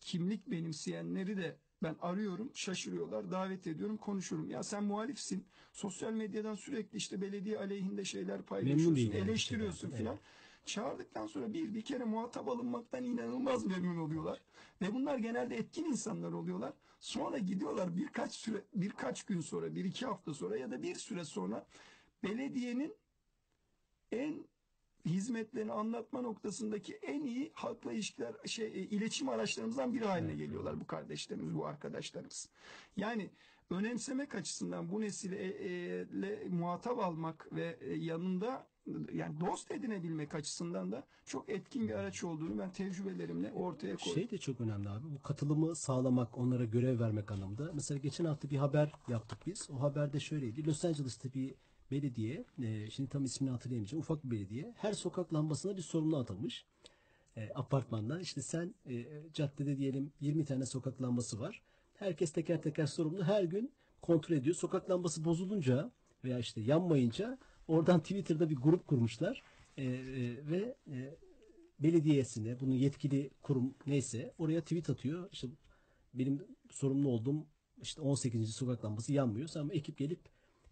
kimlik 0.00 0.50
benimseyenleri 0.50 1.36
de 1.36 1.56
ben 1.82 1.96
arıyorum, 2.00 2.50
şaşırıyorlar, 2.54 3.30
davet 3.30 3.66
ediyorum, 3.66 3.96
konuşurum. 3.96 4.50
Ya 4.50 4.62
sen 4.62 4.84
muhalifsin, 4.84 5.44
sosyal 5.72 6.12
medyadan 6.12 6.54
sürekli 6.54 6.96
işte 6.96 7.20
belediye 7.20 7.58
aleyhinde 7.58 8.04
şeyler 8.04 8.42
paylaşıyorsun, 8.42 8.96
yani 8.96 9.16
eleştiriyorsun 9.16 9.80
şeylerden, 9.80 9.98
filan. 9.98 10.18
Çağırdıktan 10.64 11.26
sonra 11.26 11.52
bir 11.52 11.74
bir 11.74 11.82
kere 11.82 12.04
muhatap 12.04 12.48
alınmaktan 12.48 13.04
inanılmaz 13.04 13.66
memnun 13.66 13.96
oluyorlar. 13.96 14.40
Ve 14.82 14.94
bunlar 14.94 15.18
genelde 15.18 15.56
etkin 15.56 15.84
insanlar 15.84 16.32
oluyorlar. 16.32 16.72
Sonra 17.00 17.38
gidiyorlar 17.38 17.96
birkaç 17.96 18.32
süre, 18.32 18.62
birkaç 18.74 19.22
gün 19.22 19.40
sonra, 19.40 19.74
bir 19.74 19.84
iki 19.84 20.06
hafta 20.06 20.34
sonra 20.34 20.56
ya 20.56 20.70
da 20.70 20.82
bir 20.82 20.94
süre 20.94 21.24
sonra 21.24 21.66
belediyenin 22.24 22.94
en 24.12 24.44
hizmetlerini 25.04 25.72
anlatma 25.72 26.20
noktasındaki 26.20 26.94
en 26.94 27.22
iyi 27.22 27.50
halkla 27.54 27.92
ilişkiler 27.92 28.34
şey 28.46 28.66
e, 28.66 28.70
iletişim 28.70 29.28
araçlarımızdan 29.28 29.94
biri 29.94 30.04
haline 30.04 30.34
geliyorlar 30.34 30.80
bu 30.80 30.86
kardeşlerimiz, 30.86 31.54
bu 31.54 31.66
arkadaşlarımız. 31.66 32.48
Yani 32.96 33.30
önemsemek 33.70 34.34
açısından 34.34 34.90
bu 34.90 35.00
nesile 35.00 35.36
e, 35.36 36.00
e, 36.00 36.48
muhatap 36.48 36.98
almak 36.98 37.48
ve 37.52 37.78
e, 37.80 37.94
yanında 37.94 38.66
yani 39.12 39.40
dost 39.40 39.70
edinebilmek 39.70 40.34
açısından 40.34 40.92
da 40.92 41.06
çok 41.24 41.48
etkin 41.48 41.88
bir 41.88 41.94
araç 41.94 42.24
olduğunu 42.24 42.58
ben 42.58 42.72
tecrübelerimle 42.72 43.52
ortaya 43.52 43.96
koydum. 43.96 44.14
Şey 44.14 44.30
de 44.30 44.38
çok 44.38 44.60
önemli 44.60 44.88
abi. 44.88 45.04
Bu 45.14 45.22
katılımı 45.22 45.76
sağlamak, 45.76 46.38
onlara 46.38 46.64
görev 46.64 47.00
vermek 47.00 47.30
anlamında. 47.30 47.70
Mesela 47.74 47.98
geçen 47.98 48.24
hafta 48.24 48.50
bir 48.50 48.56
haber 48.56 48.92
yaptık 49.08 49.38
biz. 49.46 49.70
O 49.70 49.80
haberde 49.80 50.20
şöyleydi. 50.20 50.66
Los 50.66 50.84
Angeles'ta 50.84 51.32
bir 51.32 51.54
belediye, 51.92 52.44
e, 52.62 52.90
şimdi 52.90 53.10
tam 53.10 53.24
ismini 53.24 53.50
hatırlayamayacağım. 53.50 54.00
Ufak 54.00 54.24
bir 54.24 54.30
belediye. 54.30 54.74
Her 54.76 54.92
sokak 54.92 55.34
lambasına 55.34 55.76
bir 55.76 55.82
sorumlu 55.82 56.16
atılmış. 56.16 56.66
E, 57.36 57.50
apartmandan. 57.54 58.20
İşte 58.20 58.42
sen 58.42 58.74
e, 58.88 59.04
caddede 59.32 59.78
diyelim 59.78 60.12
20 60.20 60.44
tane 60.44 60.66
sokak 60.66 61.02
lambası 61.02 61.40
var. 61.40 61.62
Herkes 61.94 62.32
teker 62.32 62.62
teker 62.62 62.86
sorumlu. 62.86 63.24
Her 63.24 63.44
gün 63.44 63.72
kontrol 64.02 64.36
ediyor. 64.36 64.56
Sokak 64.56 64.90
lambası 64.90 65.24
bozulunca 65.24 65.92
veya 66.24 66.38
işte 66.38 66.60
yanmayınca 66.60 67.38
oradan 67.68 68.00
Twitter'da 68.00 68.50
bir 68.50 68.56
grup 68.56 68.86
kurmuşlar. 68.86 69.42
E, 69.76 69.84
ve 70.50 70.76
belediyesine, 71.80 72.60
bunun 72.60 72.74
yetkili 72.74 73.30
kurum 73.42 73.74
neyse 73.86 74.34
oraya 74.38 74.60
tweet 74.60 74.90
atıyor. 74.90 75.28
İşte 75.32 75.48
benim 76.14 76.46
sorumlu 76.70 77.08
olduğum 77.08 77.46
işte 77.82 78.00
18. 78.00 78.54
sokak 78.54 78.84
lambası 78.84 79.12
yanmıyor. 79.12 79.48
Ama 79.56 79.72
ekip 79.72 79.98
gelip 79.98 80.20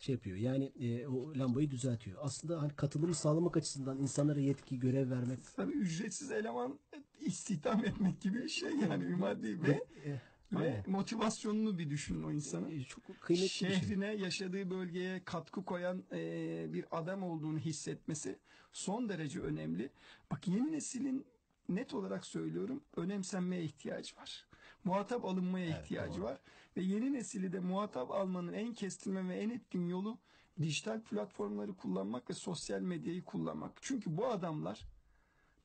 şey 0.00 0.14
yapıyor. 0.14 0.36
Yani 0.36 0.64
e, 0.64 1.06
o 1.06 1.38
lambayı 1.38 1.70
düzeltiyor. 1.70 2.18
Aslında 2.22 2.62
hani 2.62 2.72
katılımı 2.76 3.14
sağlamak 3.14 3.56
açısından 3.56 3.98
insanlara 3.98 4.40
yetki, 4.40 4.78
görev 4.78 5.10
vermek 5.10 5.38
Tabii 5.56 5.72
ücretsiz 5.72 6.30
eleman 6.30 6.78
istihdam 7.20 7.84
etmek 7.84 8.20
gibi 8.20 8.42
bir 8.42 8.48
şey 8.48 8.70
yani 8.70 9.04
Ümadi 9.04 9.62
ve, 9.62 9.84
e, 10.04 10.10
ve 10.52 10.58
aynen. 10.58 10.84
motivasyonunu 10.86 11.78
bir 11.78 11.90
düşünün 11.90 12.22
o 12.22 12.32
insanın. 12.32 12.70
E, 12.70 12.84
çok 12.84 13.02
kıymetli 13.20 13.44
bir 13.44 13.48
şey. 13.48 13.70
şehrine, 13.70 14.14
yaşadığı 14.14 14.70
bölgeye 14.70 15.24
katkı 15.24 15.64
koyan 15.64 16.02
e, 16.12 16.72
bir 16.72 16.84
adam 16.90 17.22
olduğunu 17.22 17.58
hissetmesi 17.58 18.38
son 18.72 19.08
derece 19.08 19.40
önemli. 19.40 19.90
Bak 20.30 20.48
yeni 20.48 20.72
neslin 20.72 21.26
net 21.68 21.94
olarak 21.94 22.26
söylüyorum 22.26 22.82
önemsenmeye 22.96 23.62
ihtiyacı 23.62 24.16
var. 24.16 24.46
Muhatap 24.84 25.24
alınmaya 25.24 25.80
ihtiyacı 25.80 26.22
var. 26.22 26.40
Ve 26.76 26.82
yeni 26.82 27.12
nesili 27.12 27.52
de 27.52 27.60
muhatap 27.60 28.10
almanın 28.10 28.52
en 28.52 28.74
kestirme 28.74 29.28
ve 29.28 29.36
en 29.36 29.50
etkin 29.50 29.86
yolu 29.86 30.18
dijital 30.62 31.00
platformları 31.00 31.76
kullanmak 31.76 32.30
ve 32.30 32.34
sosyal 32.34 32.80
medyayı 32.80 33.24
kullanmak. 33.24 33.72
Çünkü 33.80 34.16
bu 34.16 34.26
adamlar, 34.26 34.86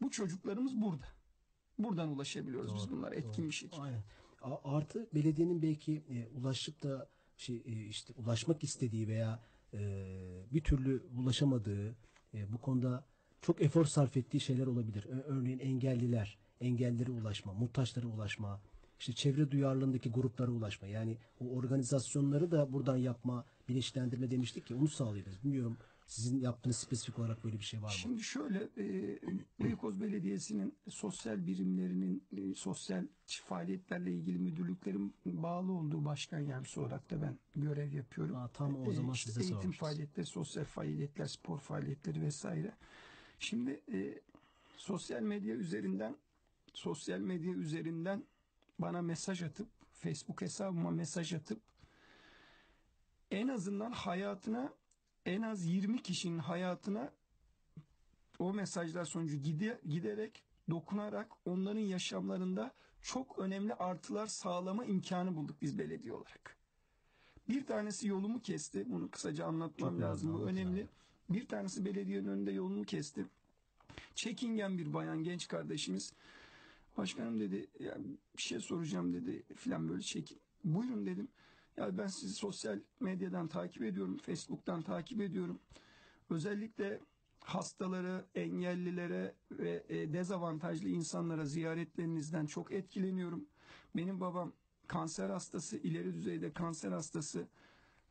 bu 0.01 0.11
çocuklarımız 0.11 0.81
burada. 0.81 1.05
Buradan 1.79 2.09
ulaşabiliyoruz 2.09 2.75
biz 2.75 2.91
bunlara 2.91 3.15
etkin 3.15 3.47
bir 3.47 3.53
şekilde. 3.53 3.81
Aynen. 3.81 4.03
Artı 4.63 5.09
belediyenin 5.13 5.61
belki 5.61 6.03
e, 6.09 6.27
ulaşıp 6.39 6.83
da 6.83 7.09
şey 7.37 7.63
e, 7.65 7.85
işte 7.85 8.13
ulaşmak 8.13 8.63
istediği 8.63 9.07
veya 9.07 9.43
e, 9.73 9.79
bir 10.53 10.63
türlü 10.63 11.03
ulaşamadığı 11.17 11.95
e, 12.33 12.53
bu 12.53 12.57
konuda 12.57 13.05
çok 13.41 13.61
efor 13.61 13.85
sarf 13.85 14.17
ettiği 14.17 14.39
şeyler 14.39 14.67
olabilir. 14.67 15.07
Örneğin 15.25 15.59
engelliler, 15.59 16.37
engellilere 16.61 17.11
ulaşma, 17.11 17.53
muhtaçlara 17.53 18.07
ulaşma, 18.07 18.61
işte 18.99 19.13
çevre 19.13 19.51
duyarlılığındaki 19.51 20.09
gruplara 20.11 20.51
ulaşma. 20.51 20.87
Yani 20.87 21.17
o 21.39 21.49
organizasyonları 21.55 22.51
da 22.51 22.73
buradan 22.73 22.97
yapma, 22.97 23.45
bilinçlendirme 23.69 24.31
demiştik 24.31 24.65
ki 24.65 24.75
onu 24.75 24.87
sağlayabiliriz. 24.87 25.43
Bilmiyorum 25.43 25.77
sizin 26.07 26.39
yaptığınız 26.39 26.77
spesifik 26.77 27.19
olarak 27.19 27.43
böyle 27.43 27.59
bir 27.59 27.63
şey 27.63 27.81
var 27.81 27.87
mı? 27.87 27.91
Şimdi 27.93 28.23
şöyle 28.23 28.69
e, 28.77 29.19
Beykoz 29.63 30.01
Belediyesi'nin 30.01 30.73
sosyal 30.89 31.47
birimlerinin 31.47 32.23
e, 32.37 32.53
sosyal 32.55 33.05
faaliyetlerle 33.25 34.11
ilgili 34.11 34.37
müdürlüklerin 34.39 35.13
bağlı 35.25 35.71
olduğu 35.71 36.05
başkan 36.05 36.39
yardımcısı 36.39 36.81
olarak 36.81 37.11
da 37.11 37.21
ben 37.21 37.37
görev 37.55 37.93
yapıyorum. 37.93 38.35
Aa, 38.35 38.47
tam 38.47 38.87
o 38.87 38.91
zaman 38.93 39.11
E, 39.11 39.13
işte 39.13 39.29
size 39.31 39.41
eğitim 39.41 39.59
sormuşuz. 39.59 39.79
faaliyetleri, 39.79 40.25
sosyal 40.25 40.63
faaliyetler, 40.65 41.25
spor 41.25 41.59
faaliyetleri 41.59 42.21
vesaire. 42.21 42.73
Şimdi 43.39 43.81
e, 43.93 44.21
sosyal 44.77 45.21
medya 45.21 45.55
üzerinden 45.55 46.15
sosyal 46.73 47.19
medya 47.19 47.53
üzerinden 47.53 48.23
bana 48.79 49.01
mesaj 49.01 49.43
atıp 49.43 49.67
Facebook 49.91 50.41
hesabıma 50.41 50.91
mesaj 50.91 51.33
atıp 51.33 51.61
en 53.31 53.47
azından 53.47 53.91
hayatına 53.91 54.73
en 55.25 55.41
az 55.41 55.65
20 55.65 56.01
kişinin 56.01 56.39
hayatına 56.39 57.11
o 58.39 58.53
mesajlar 58.53 59.05
sonucu 59.05 59.37
gide, 59.37 59.81
giderek 59.87 60.43
dokunarak 60.69 61.31
onların 61.45 61.79
yaşamlarında 61.79 62.73
çok 63.01 63.39
önemli 63.39 63.73
artılar 63.73 64.27
sağlama 64.27 64.85
imkanı 64.85 65.35
bulduk 65.35 65.61
biz 65.61 65.77
belediye 65.77 66.13
olarak. 66.13 66.57
Bir 67.49 67.65
tanesi 67.65 68.07
yolumu 68.07 68.41
kesti. 68.41 68.91
Bunu 68.91 69.11
kısaca 69.11 69.45
anlatmam 69.45 69.91
Çok 69.91 70.01
lazım. 70.01 70.33
Bu 70.33 70.43
önemli, 70.43 70.61
önemli. 70.61 70.87
Bir 71.29 71.47
tanesi 71.47 71.85
belediyenin 71.85 72.27
önünde 72.27 72.51
yolumu 72.51 72.83
kesti. 72.83 73.25
Çekingen 74.15 74.77
bir 74.77 74.93
bayan 74.93 75.23
genç 75.23 75.47
kardeşimiz. 75.47 76.13
Başkanım 76.97 77.39
dedi 77.39 77.67
ya 77.79 77.97
bir 78.37 78.41
şey 78.41 78.59
soracağım 78.59 79.13
dedi 79.13 79.43
filan 79.55 79.89
böyle 79.89 80.01
çekin. 80.01 80.39
Buyurun 80.63 81.05
dedim. 81.05 81.27
Ya 81.77 81.97
ben 81.97 82.07
sizi 82.07 82.33
sosyal 82.33 82.79
medyadan 82.99 83.47
takip 83.47 83.83
ediyorum. 83.83 84.17
Facebook'tan 84.17 84.81
takip 84.81 85.21
ediyorum. 85.21 85.59
Özellikle 86.29 86.99
hastaları, 87.39 88.25
engellilere 88.35 89.35
ve 89.51 89.83
e, 89.89 90.13
dezavantajlı 90.13 90.89
insanlara 90.89 91.45
ziyaretlerinizden 91.45 92.45
çok 92.45 92.71
etkileniyorum. 92.71 93.45
Benim 93.95 94.19
babam 94.19 94.53
kanser 94.87 95.29
hastası, 95.29 95.77
ileri 95.77 96.13
düzeyde 96.13 96.53
kanser 96.53 96.91
hastası. 96.91 97.47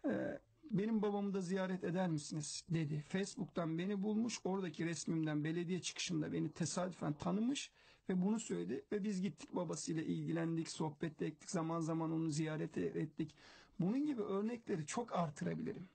Ee, 0.04 0.40
benim 0.70 1.02
babamı 1.02 1.34
da 1.34 1.40
ziyaret 1.40 1.84
eder 1.84 2.08
misiniz 2.08 2.64
dedi. 2.68 3.04
Facebook'tan 3.08 3.78
beni 3.78 4.02
bulmuş. 4.02 4.40
Oradaki 4.44 4.86
resmimden 4.86 5.44
belediye 5.44 5.80
çıkışında 5.80 6.32
beni 6.32 6.52
tesadüfen 6.52 7.12
tanımış 7.12 7.70
ve 8.08 8.22
bunu 8.22 8.40
söyledi 8.40 8.84
ve 8.92 9.04
biz 9.04 9.22
gittik 9.22 9.56
babasıyla 9.56 10.02
ilgilendik, 10.02 10.68
sohbet 10.68 11.22
ettik. 11.22 11.50
Zaman 11.50 11.80
zaman 11.80 12.12
onu 12.12 12.30
ziyaret 12.30 12.78
ettik. 12.78 13.34
Bunun 13.80 14.06
gibi 14.06 14.22
örnekleri 14.22 14.86
çok 14.86 15.12
artırabilirim. 15.12 15.88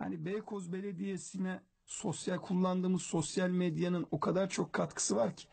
Yani 0.00 0.24
Beykoz 0.24 0.72
Belediyesi'ne 0.72 1.60
sosyal 1.86 2.38
kullandığımız 2.38 3.02
sosyal 3.02 3.48
medyanın 3.50 4.06
o 4.10 4.20
kadar 4.20 4.48
çok 4.50 4.72
katkısı 4.72 5.16
var 5.16 5.36
ki. 5.36 5.46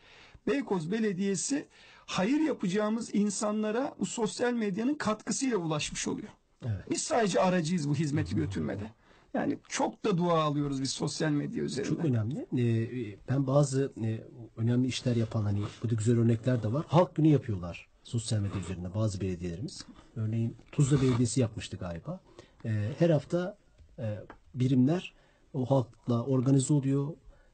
Beykoz 0.46 0.92
Belediyesi 0.92 1.68
hayır 2.06 2.40
yapacağımız 2.40 3.14
insanlara 3.14 3.94
bu 4.00 4.06
sosyal 4.06 4.52
medyanın 4.52 4.94
katkısıyla 4.94 5.56
ulaşmış 5.56 6.08
oluyor. 6.08 6.28
Evet. 6.62 6.90
Biz 6.90 7.02
sadece 7.02 7.40
aracıyız 7.40 7.88
bu 7.88 7.94
hizmeti 7.94 8.34
götürmede. 8.36 8.90
Yani 9.34 9.58
çok 9.68 10.04
da 10.04 10.18
dua 10.18 10.42
alıyoruz 10.42 10.82
biz 10.82 10.90
sosyal 10.90 11.30
medya 11.30 11.64
üzerinden. 11.64 11.94
Çok 11.94 12.04
önemli. 12.04 12.46
Ee, 12.58 13.18
ben 13.28 13.46
bazı 13.46 13.92
e, 14.02 14.20
önemli 14.56 14.88
işler 14.88 15.16
yapan 15.16 15.42
hani 15.42 15.60
burada 15.82 15.94
güzel 15.94 16.18
örnekler 16.18 16.62
de 16.62 16.72
var. 16.72 16.84
Halk 16.88 17.14
günü 17.14 17.28
yapıyorlar 17.28 17.88
sosyal 18.04 18.40
medya 18.40 18.60
üzerinde 18.60 18.94
bazı 18.94 19.20
belediyelerimiz. 19.20 19.86
Örneğin 20.16 20.56
Tuzla 20.72 21.02
Belediyesi 21.02 21.40
yapmıştı 21.40 21.76
galiba. 21.76 22.20
Ee, 22.64 22.92
her 22.98 23.10
hafta 23.10 23.56
e, 23.98 24.18
birimler 24.54 25.14
o 25.54 25.66
halkla 25.66 26.24
organize 26.24 26.74
oluyor 26.74 27.08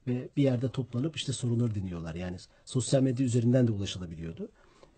ve 0.07 0.29
bir 0.37 0.43
yerde 0.43 0.69
toplanıp 0.69 1.17
işte 1.17 1.33
sorunları 1.33 1.75
dinliyorlar. 1.75 2.15
Yani 2.15 2.37
sosyal 2.65 3.03
medya 3.03 3.27
üzerinden 3.27 3.69
de 3.69 3.73
ulaşılabiliyordu. 3.73 4.49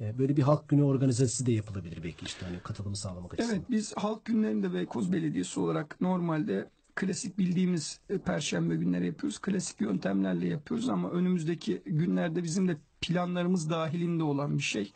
Ee, 0.01 0.19
böyle 0.19 0.37
bir 0.37 0.43
halk 0.43 0.69
günü 0.69 0.83
organizasyonu 0.83 1.49
da 1.49 1.53
yapılabilir 1.53 2.03
belki 2.05 2.27
işte 2.27 2.47
hani 2.47 2.61
katılımı 2.61 2.97
sağlamak 2.97 3.35
açısından. 3.35 3.57
Evet 3.57 3.71
biz 3.71 3.97
halk 3.97 4.25
günlerinde 4.25 4.75
Beykoz 4.75 5.13
Belediyesi 5.13 5.61
olarak 5.61 6.01
normalde 6.01 6.71
klasik 6.95 7.39
bildiğimiz 7.39 8.01
e, 8.11 8.19
perşembe 8.19 8.77
günleri 8.77 9.07
yapıyoruz. 9.07 9.39
Klasik 9.39 9.81
yöntemlerle 9.81 10.49
yapıyoruz 10.49 10.89
ama 10.89 11.11
önümüzdeki 11.11 11.83
günlerde 11.87 12.43
bizim 12.43 12.69
de 12.69 12.77
planlarımız 13.01 13.71
dahilinde 13.71 14.23
olan 14.23 14.59
bir 14.59 14.63
şey. 14.63 14.93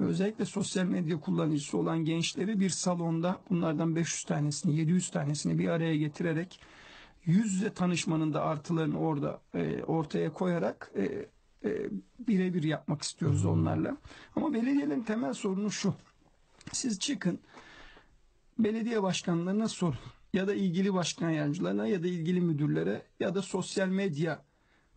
Ve 0.00 0.04
Özellikle 0.04 0.44
sosyal 0.44 0.84
medya 0.84 1.20
kullanıcısı 1.20 1.78
olan 1.78 1.98
gençleri 2.04 2.60
bir 2.60 2.70
salonda 2.70 3.40
bunlardan 3.50 3.96
500 3.96 4.24
tanesini 4.24 4.76
700 4.76 5.10
tanesini 5.10 5.58
bir 5.58 5.68
araya 5.68 5.96
getirerek 5.96 6.60
yüz 7.24 7.52
yüze 7.52 7.72
tanışmanın 7.74 8.34
da 8.34 8.42
artılarını 8.42 8.98
orada 8.98 9.40
e, 9.54 9.82
ortaya 9.82 10.32
koyarak 10.32 10.92
e, 10.96 11.26
e, 11.64 11.90
birebir 12.18 12.62
yapmak 12.62 13.02
istiyoruz 13.02 13.46
onlarla. 13.46 13.96
Ama 14.36 14.52
belediyelerin 14.52 15.02
temel 15.02 15.32
sorunu 15.34 15.70
şu. 15.70 15.94
Siz 16.72 16.98
çıkın 16.98 17.38
belediye 18.58 19.02
başkanlarına 19.02 19.68
sorun 19.68 19.98
ya 20.32 20.48
da 20.48 20.54
ilgili 20.54 20.94
başkan 20.94 21.30
yardımcılarına 21.30 21.86
ya 21.86 22.02
da 22.02 22.06
ilgili 22.06 22.40
müdürlere 22.40 23.02
ya 23.20 23.34
da 23.34 23.42
sosyal 23.42 23.88
medya 23.88 24.42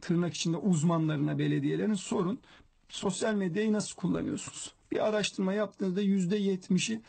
tırnak 0.02 0.34
içinde 0.34 0.58
uzmanlarına 0.58 1.38
belediyelerin 1.38 1.94
sorun. 1.94 2.40
Sosyal 2.90 3.34
medyayı 3.34 3.74
nasıl 3.74 3.96
kullanıyorsunuz? 3.96 4.74
Bir 4.92 5.08
araştırma 5.08 5.54
yaptığınızda 5.54 6.02
yüzde 6.02 6.38
yetmişi 6.38 7.02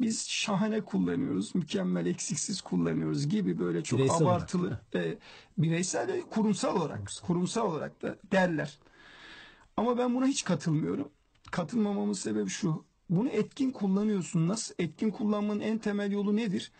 biz 0.00 0.28
şahane 0.28 0.80
kullanıyoruz, 0.80 1.54
mükemmel, 1.54 2.06
eksiksiz 2.06 2.60
kullanıyoruz 2.60 3.28
gibi 3.28 3.58
böyle 3.58 3.82
çok 3.82 3.98
Bireysel 3.98 4.22
olarak, 4.22 4.38
abartılı, 4.38 4.80
e, 4.94 5.18
bireysel 5.58 6.08
ve 6.08 6.20
kurumsal 6.20 6.76
olarak, 6.76 7.12
kurumsal 7.26 7.72
olarak 7.72 8.02
da 8.02 8.16
derler. 8.32 8.78
Ama 9.78 9.98
ben 9.98 10.14
buna 10.14 10.26
hiç 10.26 10.44
katılmıyorum. 10.44 11.08
Katılmamamın 11.50 12.12
sebebi 12.12 12.50
şu. 12.50 12.84
Bunu 13.10 13.28
etkin 13.28 13.70
kullanıyorsun. 13.70 14.48
Nasıl? 14.48 14.74
Etkin 14.78 15.10
kullanmanın 15.10 15.60
en 15.60 15.78
temel 15.78 16.12
yolu 16.12 16.36
nedir? 16.36 16.72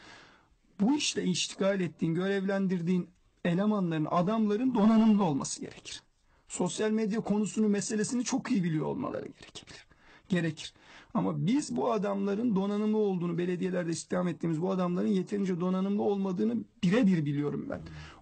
Bu 0.81 0.95
işle 0.95 1.25
iştigal 1.25 1.81
ettiğin, 1.81 2.15
görevlendirdiğin 2.15 3.09
elemanların, 3.45 4.07
adamların 4.11 4.75
donanımlı 4.75 5.25
olması 5.25 5.61
gerekir. 5.61 6.03
Sosyal 6.49 6.91
medya 6.91 7.21
konusunu, 7.21 7.69
meselesini 7.69 8.25
çok 8.25 8.51
iyi 8.51 8.65
biliyor 8.65 8.87
olmaları 8.87 9.27
gerekebilir. 9.27 9.87
Gerekir. 10.29 10.75
Ama 11.15 11.47
biz 11.47 11.77
bu 11.77 11.93
adamların 11.93 12.57
donanımlı 12.57 12.99
olduğunu, 12.99 13.39
belediyelerde 13.39 13.91
istihdam 13.91 14.29
ettiğimiz 14.29 14.63
bu 14.63 14.71
adamların 14.71 15.09
yeterince 15.09 15.61
donanımlı 15.61 16.03
olmadığını 16.03 16.57
birebir 16.85 17.25
biliyorum 17.25 17.67
ben. 17.71 17.81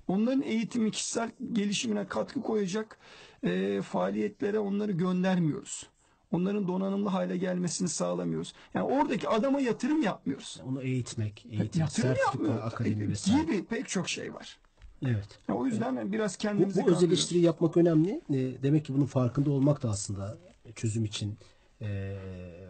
Onların 0.08 0.42
eğitimi, 0.42 0.90
kişisel 0.90 1.30
gelişimine 1.52 2.06
katkı 2.06 2.42
koyacak 2.42 2.98
e, 3.46 3.82
faaliyetlere 3.82 4.58
onları 4.58 4.92
göndermiyoruz. 4.92 5.86
Onların 6.32 6.68
donanımlı 6.68 7.08
hale 7.08 7.36
gelmesini 7.36 7.88
sağlamıyoruz. 7.88 8.52
Yani 8.74 8.84
oradaki 8.84 9.28
adama 9.28 9.60
yatırım 9.60 10.02
yapmıyoruz. 10.02 10.60
Onu 10.68 10.82
eğitmek, 10.82 11.46
eğitim, 11.50 11.80
Yatırım 11.80 11.88
sertifika, 11.88 12.30
yapmıyoruz. 12.30 12.60
akademi 12.64 13.08
vesaire. 13.08 13.42
Gibi 13.42 13.64
pek 13.64 13.88
çok 13.88 14.08
şey 14.08 14.34
var. 14.34 14.58
Evet. 15.02 15.38
Yani 15.48 15.58
o 15.58 15.66
yüzden 15.66 15.96
ben 15.96 16.12
biraz 16.12 16.34
Bu, 16.34 16.38
kendimizi 16.38 16.76
bu 16.76 16.80
öz 16.80 16.86
kandırıyoruz. 16.86 17.04
eleştiriyi 17.08 17.44
yapmak 17.44 17.76
önemli. 17.76 18.10
E, 18.30 18.62
demek 18.62 18.84
ki 18.84 18.94
bunun 18.94 19.06
farkında 19.06 19.50
olmak 19.50 19.82
da 19.82 19.90
aslında 19.90 20.38
çözüm 20.74 21.04
için 21.04 21.38
e, 21.80 21.86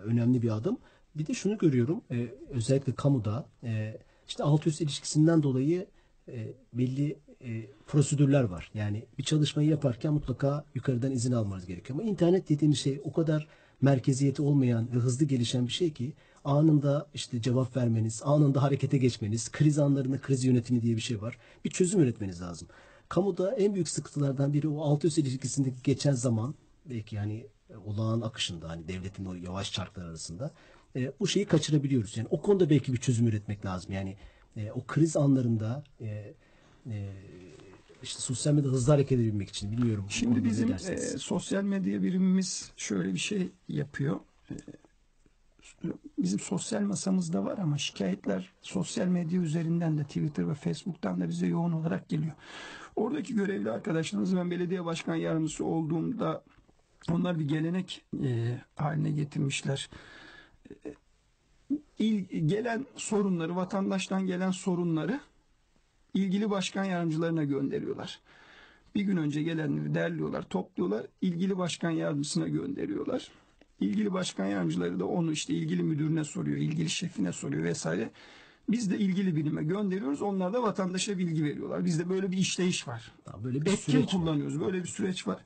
önemli 0.04 0.42
bir 0.42 0.50
adım. 0.56 0.78
Bir 1.14 1.26
de 1.26 1.34
şunu 1.34 1.58
görüyorum. 1.58 2.00
e, 2.10 2.28
özellikle 2.50 2.94
kamuda 2.94 3.46
e, 3.64 3.98
işte 4.28 4.42
alt 4.44 4.66
üst 4.66 4.80
ilişkisinden 4.80 5.42
dolayı 5.42 5.86
e, 6.28 6.52
belli 6.72 7.18
e, 7.44 7.66
prosedürler 7.86 8.42
var. 8.42 8.70
Yani 8.74 9.04
bir 9.18 9.24
çalışmayı 9.24 9.68
yaparken 9.68 10.12
mutlaka 10.12 10.64
yukarıdan 10.74 11.12
izin 11.12 11.32
almanız 11.32 11.66
gerekiyor. 11.66 11.98
Ama 11.98 12.08
internet 12.08 12.48
dediğimiz 12.48 12.78
şey 12.78 13.00
o 13.04 13.12
kadar 13.12 13.48
merkeziyeti 13.80 14.42
olmayan 14.42 14.88
ve 14.94 14.98
hızlı 14.98 15.24
gelişen 15.24 15.66
bir 15.66 15.72
şey 15.72 15.92
ki 15.92 16.12
anında 16.44 17.06
işte 17.14 17.42
cevap 17.42 17.76
vermeniz, 17.76 18.22
anında 18.24 18.62
harekete 18.62 18.98
geçmeniz, 18.98 19.52
kriz 19.52 19.78
anlarında 19.78 20.20
kriz 20.20 20.44
yönetimi 20.44 20.82
diye 20.82 20.96
bir 20.96 21.00
şey 21.00 21.22
var. 21.22 21.38
Bir 21.64 21.70
çözüm 21.70 22.00
üretmeniz 22.00 22.42
lazım. 22.42 22.68
Kamuda 23.08 23.54
en 23.54 23.74
büyük 23.74 23.88
sıkıntılardan 23.88 24.52
biri 24.52 24.68
o 24.68 24.82
alt 24.82 25.04
üst 25.04 25.18
ilişkisindeki 25.18 25.76
geçen 25.84 26.12
zaman 26.12 26.54
belki 26.86 27.16
yani 27.16 27.46
olağan 27.86 28.20
akışında 28.20 28.68
hani 28.68 28.88
devletin 28.88 29.24
o 29.24 29.34
yavaş 29.34 29.72
çarklar 29.72 30.04
arasında 30.04 30.50
e, 30.96 31.12
bu 31.20 31.26
şeyi 31.26 31.46
kaçırabiliyoruz. 31.46 32.16
Yani 32.16 32.28
o 32.30 32.40
konuda 32.40 32.70
belki 32.70 32.92
bir 32.92 32.98
çözüm 32.98 33.26
üretmek 33.26 33.64
lazım. 33.66 33.92
Yani 33.92 34.16
e, 34.56 34.70
o 34.70 34.84
kriz 34.86 35.16
anlarında 35.16 35.84
e, 36.00 36.34
e, 36.90 37.12
işte 38.02 38.20
sosyal 38.20 38.54
medyada 38.54 38.72
hızlı 38.72 38.92
hareket 38.92 39.18
edebilmek 39.18 39.48
için 39.48 39.72
bilmiyorum. 39.72 40.04
Şimdi 40.08 40.44
bizim 40.44 40.72
e, 40.72 40.96
sosyal 40.98 41.62
medya 41.62 42.02
birimimiz 42.02 42.72
şöyle 42.76 43.14
bir 43.14 43.18
şey 43.18 43.48
yapıyor. 43.68 44.20
E, 44.50 44.54
bizim 46.18 46.40
sosyal 46.40 46.80
masamızda 46.82 47.44
var 47.44 47.58
ama 47.58 47.78
şikayetler 47.78 48.52
sosyal 48.62 49.06
medya 49.06 49.40
üzerinden 49.40 49.98
de 49.98 50.04
Twitter 50.04 50.48
ve 50.48 50.54
Facebook'tan 50.54 51.20
da 51.20 51.28
bize 51.28 51.46
yoğun 51.46 51.72
olarak 51.72 52.08
geliyor. 52.08 52.32
Oradaki 52.96 53.34
görevli 53.34 53.70
arkadaşlarımız 53.70 54.36
ben 54.36 54.50
belediye 54.50 54.84
başkan 54.84 55.14
yardımcısı 55.14 55.64
olduğumda 55.64 56.42
onlar 57.10 57.38
bir 57.38 57.48
gelenek 57.48 58.04
e, 58.24 58.58
haline 58.76 59.10
getirmişler. 59.10 59.90
E, 60.86 60.94
il- 61.98 62.48
gelen 62.48 62.86
sorunları, 62.96 63.56
vatandaştan 63.56 64.26
gelen 64.26 64.50
sorunları 64.50 65.20
ilgili 66.16 66.50
başkan 66.50 66.84
yardımcılarına 66.84 67.44
gönderiyorlar. 67.44 68.20
Bir 68.94 69.00
gün 69.02 69.16
önce 69.16 69.42
gelenleri 69.42 69.94
derliyorlar, 69.94 70.42
topluyorlar, 70.42 71.06
ilgili 71.20 71.58
başkan 71.58 71.90
yardımcısına 71.90 72.48
gönderiyorlar. 72.48 73.30
İlgili 73.80 74.12
başkan 74.12 74.46
yardımcıları 74.46 75.00
da 75.00 75.06
onu 75.06 75.32
işte 75.32 75.54
ilgili 75.54 75.82
müdürüne 75.82 76.24
soruyor, 76.24 76.56
ilgili 76.56 76.90
şefine 76.90 77.32
soruyor 77.32 77.64
vesaire. 77.64 78.10
Biz 78.68 78.90
de 78.90 78.98
ilgili 78.98 79.36
birime 79.36 79.64
gönderiyoruz. 79.64 80.22
Onlar 80.22 80.52
da 80.52 80.62
vatandaşa 80.62 81.18
bilgi 81.18 81.44
veriyorlar. 81.44 81.84
Bizde 81.84 82.08
böyle 82.08 82.30
bir 82.30 82.36
işleyiş 82.36 82.88
var. 82.88 83.12
Daha 83.26 83.44
böyle 83.44 83.60
bir 83.64 83.70
Etkin 83.70 83.92
süreç 83.92 84.14
var. 84.14 84.20
kullanıyoruz. 84.20 84.60
Böyle 84.60 84.82
bir 84.82 84.88
süreç 84.88 85.26
var. 85.26 85.44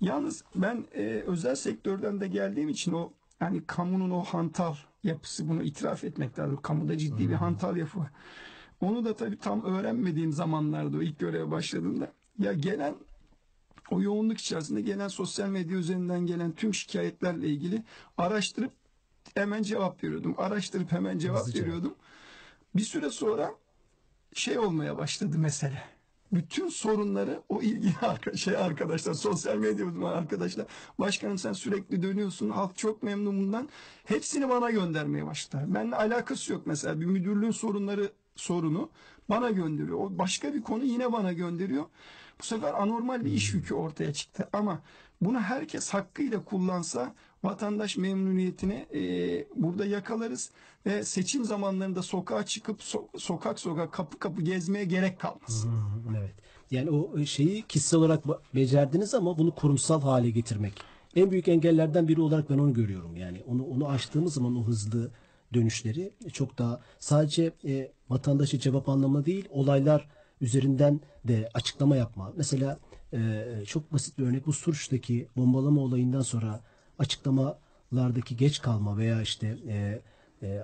Yalnız 0.00 0.44
ben 0.54 0.84
e, 0.94 1.02
özel 1.26 1.54
sektörden 1.54 2.20
de 2.20 2.28
geldiğim 2.28 2.68
için 2.68 2.92
o 2.92 3.12
yani 3.40 3.62
kamunun 3.66 4.10
o 4.10 4.22
hantal 4.22 4.74
yapısı 5.04 5.48
bunu 5.48 5.62
itiraf 5.62 6.04
etmek 6.04 6.38
lazım. 6.38 6.58
Kamuda 6.62 6.98
ciddi 6.98 7.28
bir 7.28 7.34
hantal 7.34 7.76
yapı 7.76 7.98
var. 7.98 8.10
Onu 8.80 9.04
da 9.04 9.16
tabii 9.16 9.38
tam 9.38 9.64
öğrenmediğim 9.64 10.32
zamanlarda 10.32 10.96
o 10.96 11.02
ilk 11.02 11.18
göreve 11.18 11.50
başladığımda 11.50 12.12
ya 12.38 12.52
gelen 12.52 12.94
o 13.90 14.02
yoğunluk 14.02 14.38
içerisinde 14.38 14.80
gelen 14.80 15.08
sosyal 15.08 15.48
medya 15.48 15.78
üzerinden 15.78 16.26
gelen 16.26 16.52
tüm 16.52 16.74
şikayetlerle 16.74 17.48
ilgili 17.48 17.82
araştırıp 18.18 18.72
hemen 19.34 19.62
cevap 19.62 20.04
veriyordum. 20.04 20.34
Araştırıp 20.38 20.92
hemen 20.92 21.18
cevap 21.18 21.40
Hızlı 21.40 21.52
cevap. 21.52 21.66
veriyordum. 21.66 21.94
Bir 22.76 22.82
süre 22.82 23.10
sonra 23.10 23.50
şey 24.34 24.58
olmaya 24.58 24.98
başladı 24.98 25.38
mesele. 25.38 25.82
Bütün 26.32 26.68
sorunları 26.68 27.42
o 27.48 27.62
ilgili 27.62 27.94
arka, 28.02 28.36
şey 28.36 28.56
arkadaşlar, 28.56 29.14
sosyal 29.14 29.56
medya 29.56 30.08
arkadaşlar. 30.08 30.66
Başkanım 30.98 31.38
sen 31.38 31.52
sürekli 31.52 32.02
dönüyorsun, 32.02 32.50
halk 32.50 32.76
çok 32.76 33.02
memnun 33.02 33.38
bundan. 33.38 33.68
Hepsini 34.04 34.48
bana 34.48 34.70
göndermeye 34.70 35.26
başladılar. 35.26 35.74
Benimle 35.74 35.96
alakası 35.96 36.52
yok 36.52 36.66
mesela. 36.66 37.00
Bir 37.00 37.06
müdürlüğün 37.06 37.50
sorunları 37.50 38.12
sorunu 38.40 38.90
bana 39.30 39.50
gönderiyor. 39.50 39.98
O 39.98 40.18
başka 40.18 40.54
bir 40.54 40.62
konu 40.62 40.84
yine 40.84 41.12
bana 41.12 41.32
gönderiyor. 41.32 41.84
Bu 42.40 42.44
sefer 42.44 42.74
anormal 42.82 43.24
bir 43.24 43.32
iş 43.32 43.54
yükü 43.54 43.74
ortaya 43.74 44.12
çıktı. 44.12 44.48
Ama 44.52 44.80
Bunu 45.20 45.40
herkes 45.40 45.90
hakkıyla 45.90 46.44
kullansa 46.44 47.14
vatandaş 47.44 47.96
memnuniyetini 47.96 48.86
e, 48.94 49.00
burada 49.56 49.86
yakalarız 49.86 50.50
ve 50.86 51.04
seçim 51.04 51.44
zamanlarında 51.44 52.02
sokağa 52.02 52.46
çıkıp 52.46 52.80
so- 52.80 53.18
sokak 53.18 53.60
sokak 53.60 53.92
kapı 53.92 54.18
kapı 54.18 54.42
gezmeye 54.42 54.84
gerek 54.84 55.20
kalmaz. 55.20 55.66
Evet. 56.18 56.34
Yani 56.70 56.90
o 56.90 57.24
şeyi 57.24 57.62
kişisel 57.62 58.00
olarak 58.00 58.24
becerdiniz 58.54 59.14
ama 59.14 59.38
bunu 59.38 59.54
kurumsal 59.54 60.00
hale 60.02 60.30
getirmek. 60.30 60.72
En 61.16 61.30
büyük 61.30 61.48
engellerden 61.48 62.08
biri 62.08 62.20
olarak 62.20 62.50
ben 62.50 62.58
onu 62.58 62.74
görüyorum. 62.74 63.16
Yani 63.16 63.42
onu 63.46 63.64
onu 63.64 63.88
aştığımız 63.88 64.34
zaman 64.34 64.56
o 64.56 64.64
hızlı 64.64 65.10
dönüşleri 65.54 66.12
çok 66.32 66.58
daha 66.58 66.80
sadece 66.98 67.52
e, 67.64 67.92
vatandaşı 68.08 68.58
cevap 68.58 68.88
anlamında 68.88 69.26
değil 69.26 69.48
olaylar 69.50 70.08
üzerinden 70.40 71.00
de 71.24 71.48
açıklama 71.54 71.96
yapma. 71.96 72.32
Mesela 72.36 72.78
e, 73.12 73.44
çok 73.66 73.92
basit 73.92 74.18
bir 74.18 74.24
örnek 74.24 74.46
bu 74.46 74.52
Suruç'taki 74.52 75.28
bombalama 75.36 75.80
olayından 75.80 76.20
sonra 76.20 76.60
açıklamalardaki 76.98 78.36
geç 78.36 78.60
kalma 78.62 78.96
veya 78.98 79.22
işte 79.22 79.56
e, 79.68 80.00
e, 80.42 80.62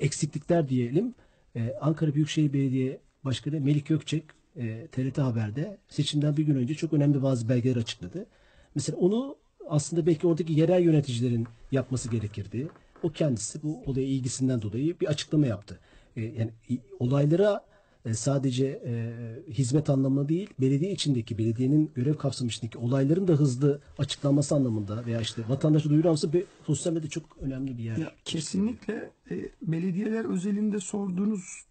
eksiklikler 0.00 0.68
diyelim. 0.68 1.14
E, 1.56 1.74
Ankara 1.80 2.14
Büyükşehir 2.14 2.52
Belediye 2.52 3.00
Başkanı 3.24 3.60
Melik 3.60 3.86
Gökçek 3.86 4.24
e, 4.56 4.86
TRT 4.86 5.18
Haber'de 5.18 5.78
seçimden 5.88 6.36
bir 6.36 6.42
gün 6.42 6.54
önce 6.54 6.74
çok 6.74 6.92
önemli 6.92 7.22
bazı 7.22 7.48
belgeler 7.48 7.76
açıkladı. 7.76 8.26
Mesela 8.74 8.98
onu 8.98 9.36
aslında 9.68 10.06
belki 10.06 10.26
oradaki 10.26 10.52
yerel 10.52 10.82
yöneticilerin 10.82 11.46
yapması 11.72 12.10
gerekirdi. 12.10 12.68
O 13.04 13.10
kendisi 13.10 13.62
bu 13.62 13.82
olaya 13.86 14.06
ilgisinden 14.06 14.62
dolayı 14.62 15.00
bir 15.00 15.06
açıklama 15.06 15.46
yaptı. 15.46 15.80
E, 16.16 16.20
yani 16.22 16.50
olaylara 16.98 17.64
e, 18.04 18.14
sadece 18.14 18.66
e, 18.66 19.12
hizmet 19.52 19.90
anlamında 19.90 20.28
değil, 20.28 20.50
belediye 20.60 20.90
içindeki, 20.92 21.38
belediyenin 21.38 21.90
görev 21.94 22.14
kapsamı 22.14 22.48
içindeki 22.48 22.78
olayların 22.78 23.28
da 23.28 23.32
hızlı 23.32 23.80
açıklanması 23.98 24.54
anlamında 24.54 25.06
veya 25.06 25.20
işte 25.20 25.42
vatandaşa 25.48 25.90
duyuranması 25.90 26.32
bir 26.32 26.44
sosyal 26.66 26.92
medya 26.92 27.10
çok 27.10 27.38
önemli 27.40 27.78
bir 27.78 27.82
yer. 27.82 27.96
Ya, 27.96 28.12
kesinlikle 28.24 29.10
e, 29.30 29.48
belediyeler 29.62 30.24
özelinde 30.24 30.80
sorduğunuz 30.80 31.64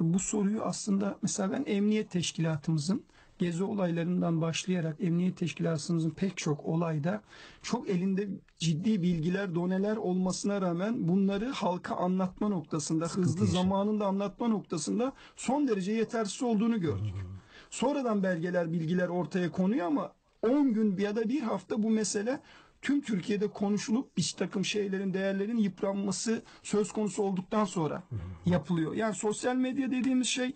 bu 0.00 0.18
soruyu 0.18 0.62
aslında 0.62 1.18
mesela 1.22 1.52
ben 1.52 1.64
emniyet 1.66 2.10
teşkilatımızın 2.10 3.04
gezi 3.42 3.64
olaylarından 3.64 4.40
başlayarak 4.40 4.96
emniyet 5.00 5.36
teşkilatımızın 5.36 6.10
pek 6.10 6.36
çok 6.36 6.64
olayda 6.64 7.22
çok 7.62 7.90
elinde 7.90 8.28
ciddi 8.58 9.02
bilgiler, 9.02 9.54
doneler 9.54 9.96
olmasına 9.96 10.60
rağmen 10.60 11.08
bunları 11.08 11.48
halka 11.48 11.94
anlatma 11.94 12.48
noktasında, 12.48 13.04
hızlı 13.04 13.44
yaşıyor. 13.44 13.62
zamanında 13.62 14.06
anlatma 14.06 14.48
noktasında 14.48 15.12
son 15.36 15.68
derece 15.68 15.92
yetersiz 15.92 16.42
olduğunu 16.42 16.80
gördük. 16.80 17.14
Sonradan 17.70 18.22
belgeler, 18.22 18.72
bilgiler 18.72 19.08
ortaya 19.08 19.50
konuyor 19.50 19.86
ama 19.86 20.12
10 20.42 20.72
gün 20.72 20.96
ya 20.98 21.16
da 21.16 21.28
bir 21.28 21.40
hafta 21.40 21.82
bu 21.82 21.90
mesele 21.90 22.40
tüm 22.82 23.00
Türkiye'de 23.00 23.48
konuşulup 23.48 24.16
bir 24.16 24.34
takım 24.38 24.64
şeylerin, 24.64 25.14
değerlerin 25.14 25.56
yıpranması 25.56 26.42
söz 26.62 26.92
konusu 26.92 27.22
olduktan 27.22 27.64
sonra 27.64 28.02
yapılıyor. 28.46 28.94
Yani 28.94 29.14
sosyal 29.14 29.56
medya 29.56 29.90
dediğimiz 29.90 30.26
şey 30.26 30.54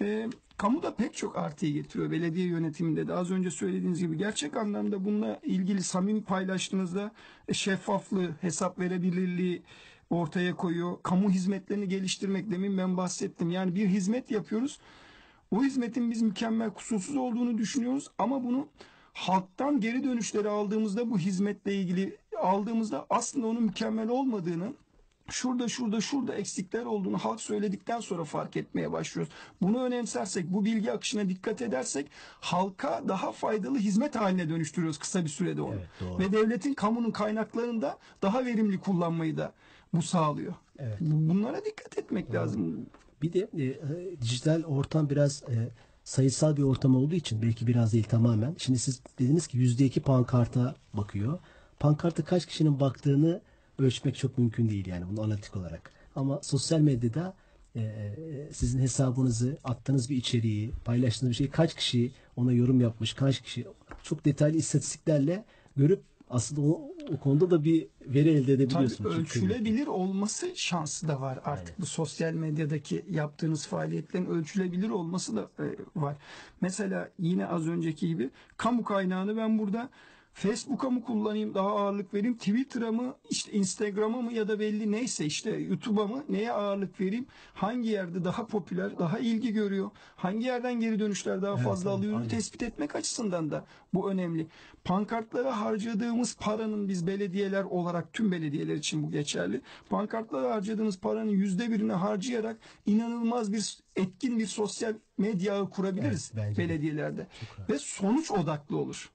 e, 0.00 0.28
kamuda 0.56 0.94
pek 0.94 1.14
çok 1.14 1.38
artıyı 1.38 1.72
getiriyor. 1.72 2.10
Belediye 2.10 2.46
yönetiminde 2.46 3.08
de 3.08 3.14
az 3.14 3.30
önce 3.30 3.50
söylediğiniz 3.50 4.00
gibi 4.00 4.18
gerçek 4.18 4.56
anlamda 4.56 5.04
bununla 5.04 5.40
ilgili 5.42 5.82
samimi 5.82 6.24
paylaştığınızda 6.24 7.12
e, 7.48 7.54
şeffaflığı, 7.54 8.30
hesap 8.40 8.78
verebilirliği 8.78 9.62
ortaya 10.10 10.56
koyuyor. 10.56 11.02
Kamu 11.02 11.30
hizmetlerini 11.30 11.88
geliştirmek 11.88 12.50
demin 12.50 12.78
ben 12.78 12.96
bahsettim. 12.96 13.50
Yani 13.50 13.74
bir 13.74 13.86
hizmet 13.86 14.30
yapıyoruz. 14.30 14.78
O 15.50 15.64
hizmetin 15.64 16.10
biz 16.10 16.22
mükemmel 16.22 16.70
kusursuz 16.70 17.16
olduğunu 17.16 17.58
düşünüyoruz 17.58 18.10
ama 18.18 18.44
bunu 18.44 18.68
halktan 19.12 19.80
geri 19.80 20.04
dönüşleri 20.04 20.48
aldığımızda 20.48 21.10
bu 21.10 21.18
hizmetle 21.18 21.74
ilgili 21.74 22.16
aldığımızda 22.40 23.06
aslında 23.10 23.46
onun 23.46 23.62
mükemmel 23.62 24.08
olmadığını 24.08 24.72
şurada 25.30 25.68
şurada 25.68 26.00
şurada 26.00 26.34
eksikler 26.34 26.84
olduğunu 26.84 27.18
halk 27.18 27.40
söyledikten 27.40 28.00
sonra 28.00 28.24
fark 28.24 28.56
etmeye 28.56 28.92
başlıyoruz. 28.92 29.32
Bunu 29.62 29.82
önemsersek, 29.82 30.52
bu 30.52 30.64
bilgi 30.64 30.92
akışına 30.92 31.28
dikkat 31.28 31.62
edersek 31.62 32.10
halka 32.40 33.02
daha 33.08 33.32
faydalı 33.32 33.78
hizmet 33.78 34.16
haline 34.16 34.48
dönüştürüyoruz 34.48 34.98
kısa 34.98 35.24
bir 35.24 35.28
sürede 35.28 35.62
onu. 35.62 35.74
Evet, 35.74 35.88
doğru. 36.00 36.18
Ve 36.18 36.32
devletin 36.32 36.74
kamunun 36.74 37.10
kaynaklarını 37.10 37.82
da 37.82 37.98
daha 38.22 38.44
verimli 38.44 38.80
kullanmayı 38.80 39.36
da 39.36 39.52
bu 39.94 40.02
sağlıyor. 40.02 40.54
Evet. 40.78 40.96
Bunlara 41.00 41.64
dikkat 41.64 41.98
etmek 41.98 42.34
lazım. 42.34 42.86
Bir 43.22 43.32
de 43.32 43.48
e, 43.58 43.64
e, 43.64 44.20
dijital 44.20 44.62
ortam 44.62 45.10
biraz 45.10 45.42
e, 45.42 45.68
sayısal 46.04 46.56
bir 46.56 46.62
ortam 46.62 46.96
olduğu 46.96 47.14
için 47.14 47.42
belki 47.42 47.66
biraz 47.66 47.92
değil 47.92 48.04
tamamen. 48.04 48.54
Şimdi 48.58 48.78
siz 48.78 49.02
dediniz 49.18 49.46
ki 49.46 49.58
yüzde 49.58 49.84
iki 49.84 50.00
pankarta 50.00 50.74
bakıyor. 50.92 51.38
Pankarta 51.80 52.24
kaç 52.24 52.46
kişinin 52.46 52.80
baktığını 52.80 53.40
ölçmek 53.78 54.16
çok 54.16 54.38
mümkün 54.38 54.68
değil 54.68 54.86
yani 54.86 55.04
bunu 55.10 55.22
analitik 55.22 55.56
olarak. 55.56 55.90
Ama 56.16 56.40
sosyal 56.42 56.80
medyada 56.80 57.34
e, 57.74 57.80
e, 57.80 58.48
sizin 58.52 58.78
hesabınızı, 58.80 59.58
attığınız 59.64 60.10
bir 60.10 60.16
içeriği, 60.16 60.72
paylaştığınız 60.84 61.30
bir 61.30 61.36
şeyi 61.36 61.50
kaç 61.50 61.74
kişi 61.74 62.12
ona 62.36 62.52
yorum 62.52 62.80
yapmış, 62.80 63.14
kaç 63.14 63.40
kişi 63.40 63.66
çok 64.02 64.24
detaylı 64.24 64.56
istatistiklerle 64.56 65.44
görüp 65.76 66.02
aslında 66.30 66.60
o, 66.60 66.90
o 67.12 67.20
konuda 67.20 67.50
da 67.50 67.64
bir 67.64 67.86
veri 68.06 68.28
elde 68.28 68.42
Tabii 68.42 68.52
edebiliyorsunuz. 68.52 69.10
Kıymetli. 69.10 69.20
ölçülebilir 69.20 69.86
olması 69.86 70.52
şansı 70.54 71.08
da 71.08 71.20
var 71.20 71.40
artık. 71.44 71.80
Bu 71.80 71.86
sosyal 71.86 72.32
medyadaki 72.32 73.04
yaptığınız 73.10 73.66
faaliyetlerin 73.66 74.26
ölçülebilir 74.26 74.90
olması 74.90 75.36
da 75.36 75.48
e, 75.58 75.64
var. 75.96 76.16
Mesela 76.60 77.10
yine 77.18 77.46
az 77.46 77.68
önceki 77.68 78.08
gibi 78.08 78.30
kamu 78.56 78.84
kaynağını 78.84 79.36
ben 79.36 79.58
burada 79.58 79.90
Facebook'a 80.34 80.90
mı 80.90 81.02
kullanayım 81.04 81.54
daha 81.54 81.68
ağırlık 81.68 82.14
vereyim 82.14 82.36
Twitter'a 82.36 82.92
mı 82.92 83.14
işte 83.30 83.52
Instagram'a 83.52 84.22
mı 84.22 84.32
ya 84.32 84.48
da 84.48 84.60
belli 84.60 84.92
neyse 84.92 85.24
işte 85.24 85.50
YouTube'a 85.50 86.06
mı 86.06 86.24
neye 86.28 86.52
ağırlık 86.52 87.00
vereyim 87.00 87.26
hangi 87.54 87.88
yerde 87.88 88.24
daha 88.24 88.46
popüler 88.46 88.98
daha 88.98 89.18
ilgi 89.18 89.52
görüyor 89.52 89.90
hangi 90.16 90.46
yerden 90.46 90.80
geri 90.80 90.98
dönüşler 90.98 91.42
daha 91.42 91.54
Evet, 91.54 91.64
fazla 91.64 91.90
alıyor 91.90 92.16
aynen. 92.16 92.28
tespit 92.28 92.62
etmek 92.62 92.96
açısından 92.96 93.50
da 93.50 93.64
bu 93.94 94.10
önemli. 94.10 94.46
Pankartlara 94.84 95.60
harcadığımız 95.60 96.36
paranın 96.36 96.88
biz 96.88 97.06
belediyeler 97.06 97.64
olarak 97.64 98.12
tüm 98.12 98.32
belediyeler 98.32 98.74
için 98.74 99.02
bu 99.02 99.10
geçerli. 99.10 99.60
Pankartlara 99.90 100.54
harcadığımız 100.54 100.98
paranın 101.00 101.30
yüzde 101.30 101.70
birini 101.70 101.92
harcayarak 101.92 102.56
inanılmaz 102.86 103.52
bir 103.52 103.78
etkin 103.96 104.38
bir 104.38 104.46
sosyal 104.46 104.94
medya 105.18 105.64
kurabiliriz 105.64 106.32
Evet, 106.38 106.58
belediyelerde. 106.58 107.26
Ve 107.70 107.78
sonuç 107.78 108.30
odaklı 108.30 108.76
olur. 108.76 109.10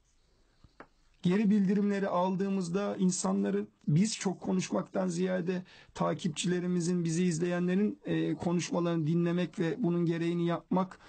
Geri 1.22 1.50
bildirimleri 1.50 2.08
aldığımızda 2.08 2.96
insanları 2.98 3.66
biz 3.88 4.18
çok 4.18 4.42
konuşmaktan 4.42 5.08
ziyade 5.08 5.64
takipçilerimizin, 5.94 7.04
bizi 7.04 7.24
izleyenlerin 7.24 8.00
e, 8.06 8.36
konuşmalarını 8.36 9.08
dinlemek 9.08 9.60
ve 9.60 9.76
bunun 9.84 10.06
gereğini 10.06 10.48
yapmak 10.48 11.00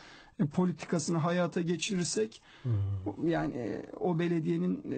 e, 0.41 0.47
politikasını 0.47 1.19
hayata 1.19 1.61
geçirirsek 1.61 2.43
yani 3.25 3.55
e, 3.55 3.87
o 4.01 4.19
belediyenin 4.19 4.83
e, 4.93 4.97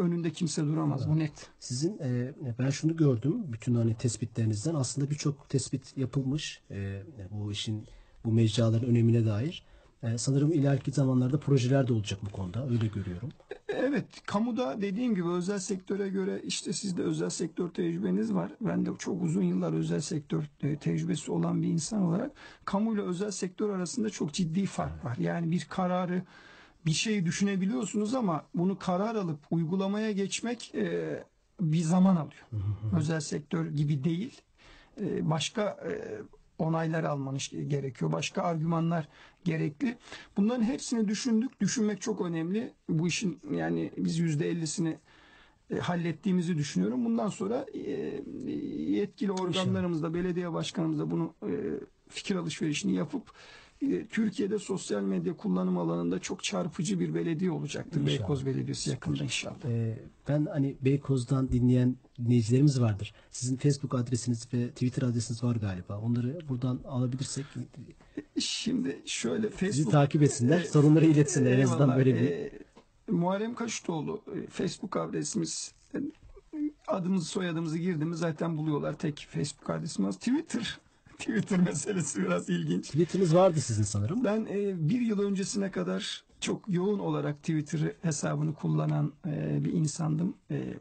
önünde 0.00 0.30
kimse 0.30 0.66
duramaz. 0.66 1.08
Bu 1.08 1.18
net. 1.18 1.50
Sizin 1.58 1.98
e, 1.98 2.34
ben 2.58 2.70
şunu 2.70 2.96
gördüm 2.96 3.52
bütün 3.52 3.74
hani 3.74 3.94
tespitlerinizden 3.94 4.74
aslında 4.74 5.10
birçok 5.10 5.48
tespit 5.48 5.96
yapılmış 5.96 6.62
e, 6.70 7.02
bu 7.30 7.52
işin 7.52 7.86
bu 8.24 8.32
mecraların 8.32 8.88
önemine 8.88 9.26
dair. 9.26 9.64
E, 10.04 10.18
sanırım 10.18 10.52
ileriki 10.52 10.92
zamanlarda 10.92 11.40
projeler 11.40 11.88
de 11.88 11.92
olacak 11.92 12.18
bu 12.26 12.30
konuda 12.30 12.64
öyle 12.64 12.86
görüyorum. 12.86 13.28
Evet, 13.68 14.04
kamuda 14.26 14.82
dediğim 14.82 15.14
gibi 15.14 15.28
özel 15.28 15.58
sektöre 15.58 16.08
göre 16.08 16.40
işte 16.44 16.72
sizde 16.72 17.02
özel 17.02 17.30
sektör 17.30 17.68
tecrübeniz 17.68 18.34
var. 18.34 18.52
Ben 18.60 18.86
de 18.86 18.90
çok 18.98 19.22
uzun 19.22 19.42
yıllar 19.42 19.72
özel 19.72 20.00
sektör 20.00 20.44
e, 20.62 20.76
tecrübesi 20.76 21.32
olan 21.32 21.62
bir 21.62 21.68
insan 21.68 22.02
olarak 22.02 22.32
kamu 22.64 22.94
ile 22.94 23.02
özel 23.02 23.30
sektör 23.30 23.70
arasında 23.70 24.10
çok 24.10 24.32
ciddi 24.32 24.66
fark 24.66 25.04
var. 25.04 25.16
Yani 25.16 25.50
bir 25.50 25.66
kararı 25.70 26.22
bir 26.86 26.92
şeyi 26.92 27.26
düşünebiliyorsunuz 27.26 28.14
ama 28.14 28.44
bunu 28.54 28.78
karar 28.78 29.14
alıp 29.14 29.38
uygulamaya 29.50 30.12
geçmek 30.12 30.74
e, 30.74 31.24
bir 31.60 31.82
zaman 31.82 32.16
alıyor. 32.16 32.44
özel 32.96 33.20
sektör 33.20 33.66
gibi 33.66 34.04
değil. 34.04 34.40
E, 35.00 35.30
başka 35.30 35.62
e, 35.62 35.92
onaylar 36.64 37.04
almanız 37.04 37.50
gerekiyor. 37.68 38.12
Başka 38.12 38.42
argümanlar 38.42 39.08
gerekli. 39.44 39.96
Bunların 40.36 40.62
hepsini 40.62 41.08
düşündük. 41.08 41.60
Düşünmek 41.60 42.00
çok 42.00 42.20
önemli. 42.20 42.72
Bu 42.88 43.08
işin 43.08 43.40
yani 43.52 43.92
biz 43.96 44.18
yüzde 44.18 44.48
ellisini 44.48 44.98
e, 45.70 45.76
hallettiğimizi 45.78 46.58
düşünüyorum. 46.58 47.04
Bundan 47.04 47.28
sonra 47.28 47.66
e, 47.74 47.80
yetkili 48.82 49.32
organlarımızla, 49.32 50.14
belediye 50.14 50.52
başkanımızla 50.52 51.10
bunu 51.10 51.34
e, 51.42 51.50
fikir 52.08 52.36
alışverişini 52.36 52.94
yapıp 52.94 53.32
Türkiye'de 54.10 54.58
sosyal 54.58 55.02
medya 55.02 55.36
kullanım 55.36 55.78
alanında 55.78 56.18
çok 56.18 56.44
çarpıcı 56.44 57.00
bir 57.00 57.14
belediye 57.14 57.50
olacaktır. 57.50 58.00
İnşallah. 58.00 58.18
Beykoz 58.18 58.46
Belediyesi 58.46 58.90
yakında 58.90 59.24
inşallah. 59.24 59.64
E, 59.64 59.98
ben 60.28 60.46
hani 60.52 60.76
Beykoz'dan 60.80 61.48
dinleyen 61.52 61.96
dinleyicilerimiz 62.18 62.80
vardır. 62.80 63.14
Sizin 63.30 63.56
Facebook 63.56 63.94
adresiniz 63.94 64.48
ve 64.54 64.68
Twitter 64.68 65.02
adresiniz 65.02 65.44
var 65.44 65.56
galiba. 65.56 65.98
Onları 65.98 66.38
buradan 66.48 66.80
alabilirsek 66.88 67.44
Şimdi 68.38 69.02
şöyle 69.06 69.48
Facebook 69.50 69.74
sizi 69.74 69.88
takip 69.88 70.22
etsinler, 70.22 70.60
E, 70.60 70.64
sorunları 70.64 71.04
iletsinler 71.06 71.58
en 71.58 71.62
azından 71.62 71.80
Eyvallah. 71.80 71.96
böyle 71.96 72.14
bir 72.14 72.20
E, 72.20 72.52
Muharrem 73.08 73.54
Kaşıtoğlu 73.54 74.22
e, 74.36 74.46
Facebook 74.46 74.96
adresimiz 74.96 75.74
e, 75.94 75.98
adımızı 76.86 77.26
soyadımızı 77.26 77.78
girdiğimiz 77.78 78.18
zaten 78.18 78.56
buluyorlar. 78.56 78.98
Tek 78.98 79.26
Facebook 79.30 79.70
adresimiz 79.70 80.16
Twitter. 80.16 80.78
Twitter 81.18 81.58
meselesi 81.58 82.22
biraz 82.22 82.48
ilginç. 82.48 82.86
Tweetiniz 82.86 83.34
vardı 83.34 83.60
sizin 83.60 83.82
sanırım. 83.82 84.24
Ben 84.24 84.46
e, 84.50 84.88
bir 84.88 85.00
yıl 85.00 85.18
öncesine 85.20 85.70
kadar 85.70 86.24
çok 86.40 86.62
yoğun 86.68 86.98
olarak 86.98 87.38
Twitter 87.38 87.92
hesabını 88.02 88.54
kullanan 88.54 89.12
e, 89.26 89.64
bir 89.64 89.72
insandım. 89.72 90.34
E, 90.50 90.74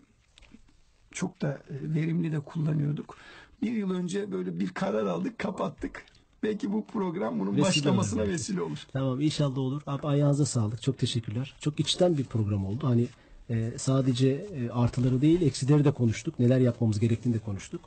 çok 1.11 1.41
da 1.41 1.47
e, 1.53 1.93
verimli 1.95 2.31
de 2.31 2.39
kullanıyorduk. 2.39 3.17
Bir 3.61 3.71
yıl 3.71 3.91
önce 3.91 4.31
böyle 4.31 4.59
bir 4.59 4.69
karar 4.69 5.05
aldık, 5.05 5.39
kapattık. 5.39 6.05
Belki 6.43 6.73
bu 6.73 6.85
program 6.85 7.39
bunun 7.39 7.51
Vesile 7.51 7.65
başlamasına 7.65 8.19
olur 8.19 8.27
belki. 8.29 8.33
vesile 8.33 8.61
olur. 8.61 8.87
Tamam 8.93 9.21
inşallah 9.21 9.57
olur. 9.57 9.81
Abi 9.87 10.07
ayağınıza 10.07 10.45
sağlık. 10.45 10.81
Çok 10.81 10.97
teşekkürler. 10.97 11.55
Çok 11.59 11.79
içten 11.79 12.17
bir 12.17 12.23
program 12.23 12.65
oldu. 12.65 12.87
Hani 12.87 13.07
e, 13.49 13.71
sadece 13.77 14.29
e, 14.29 14.69
artıları 14.69 15.21
değil 15.21 15.41
eksileri 15.41 15.85
de 15.85 15.91
konuştuk. 15.91 16.39
Neler 16.39 16.59
yapmamız 16.59 16.99
gerektiğini 16.99 17.33
de 17.33 17.39
konuştuk. 17.39 17.81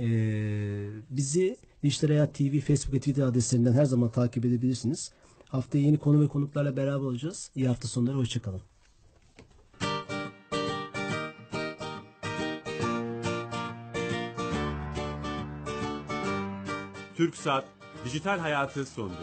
E, 0.00 0.06
bizi 1.10 1.56
Dijital 1.82 2.08
Hayat 2.08 2.34
TV, 2.34 2.60
Facebook 2.60 2.94
ve 2.94 2.98
Twitter 2.98 3.22
adreslerinden 3.22 3.72
her 3.72 3.84
zaman 3.84 4.10
takip 4.10 4.44
edebilirsiniz. 4.44 5.12
Haftaya 5.48 5.84
yeni 5.84 5.98
konu 5.98 6.20
ve 6.20 6.28
konuklarla 6.28 6.76
beraber 6.76 7.04
olacağız. 7.04 7.50
İyi 7.54 7.68
hafta 7.68 7.88
sonları. 7.88 8.16
Hoşçakalın. 8.16 8.60
TürkSat 17.16 17.64
Dijital 18.04 18.38
Hayatı 18.38 18.86
sondu. 18.86 19.18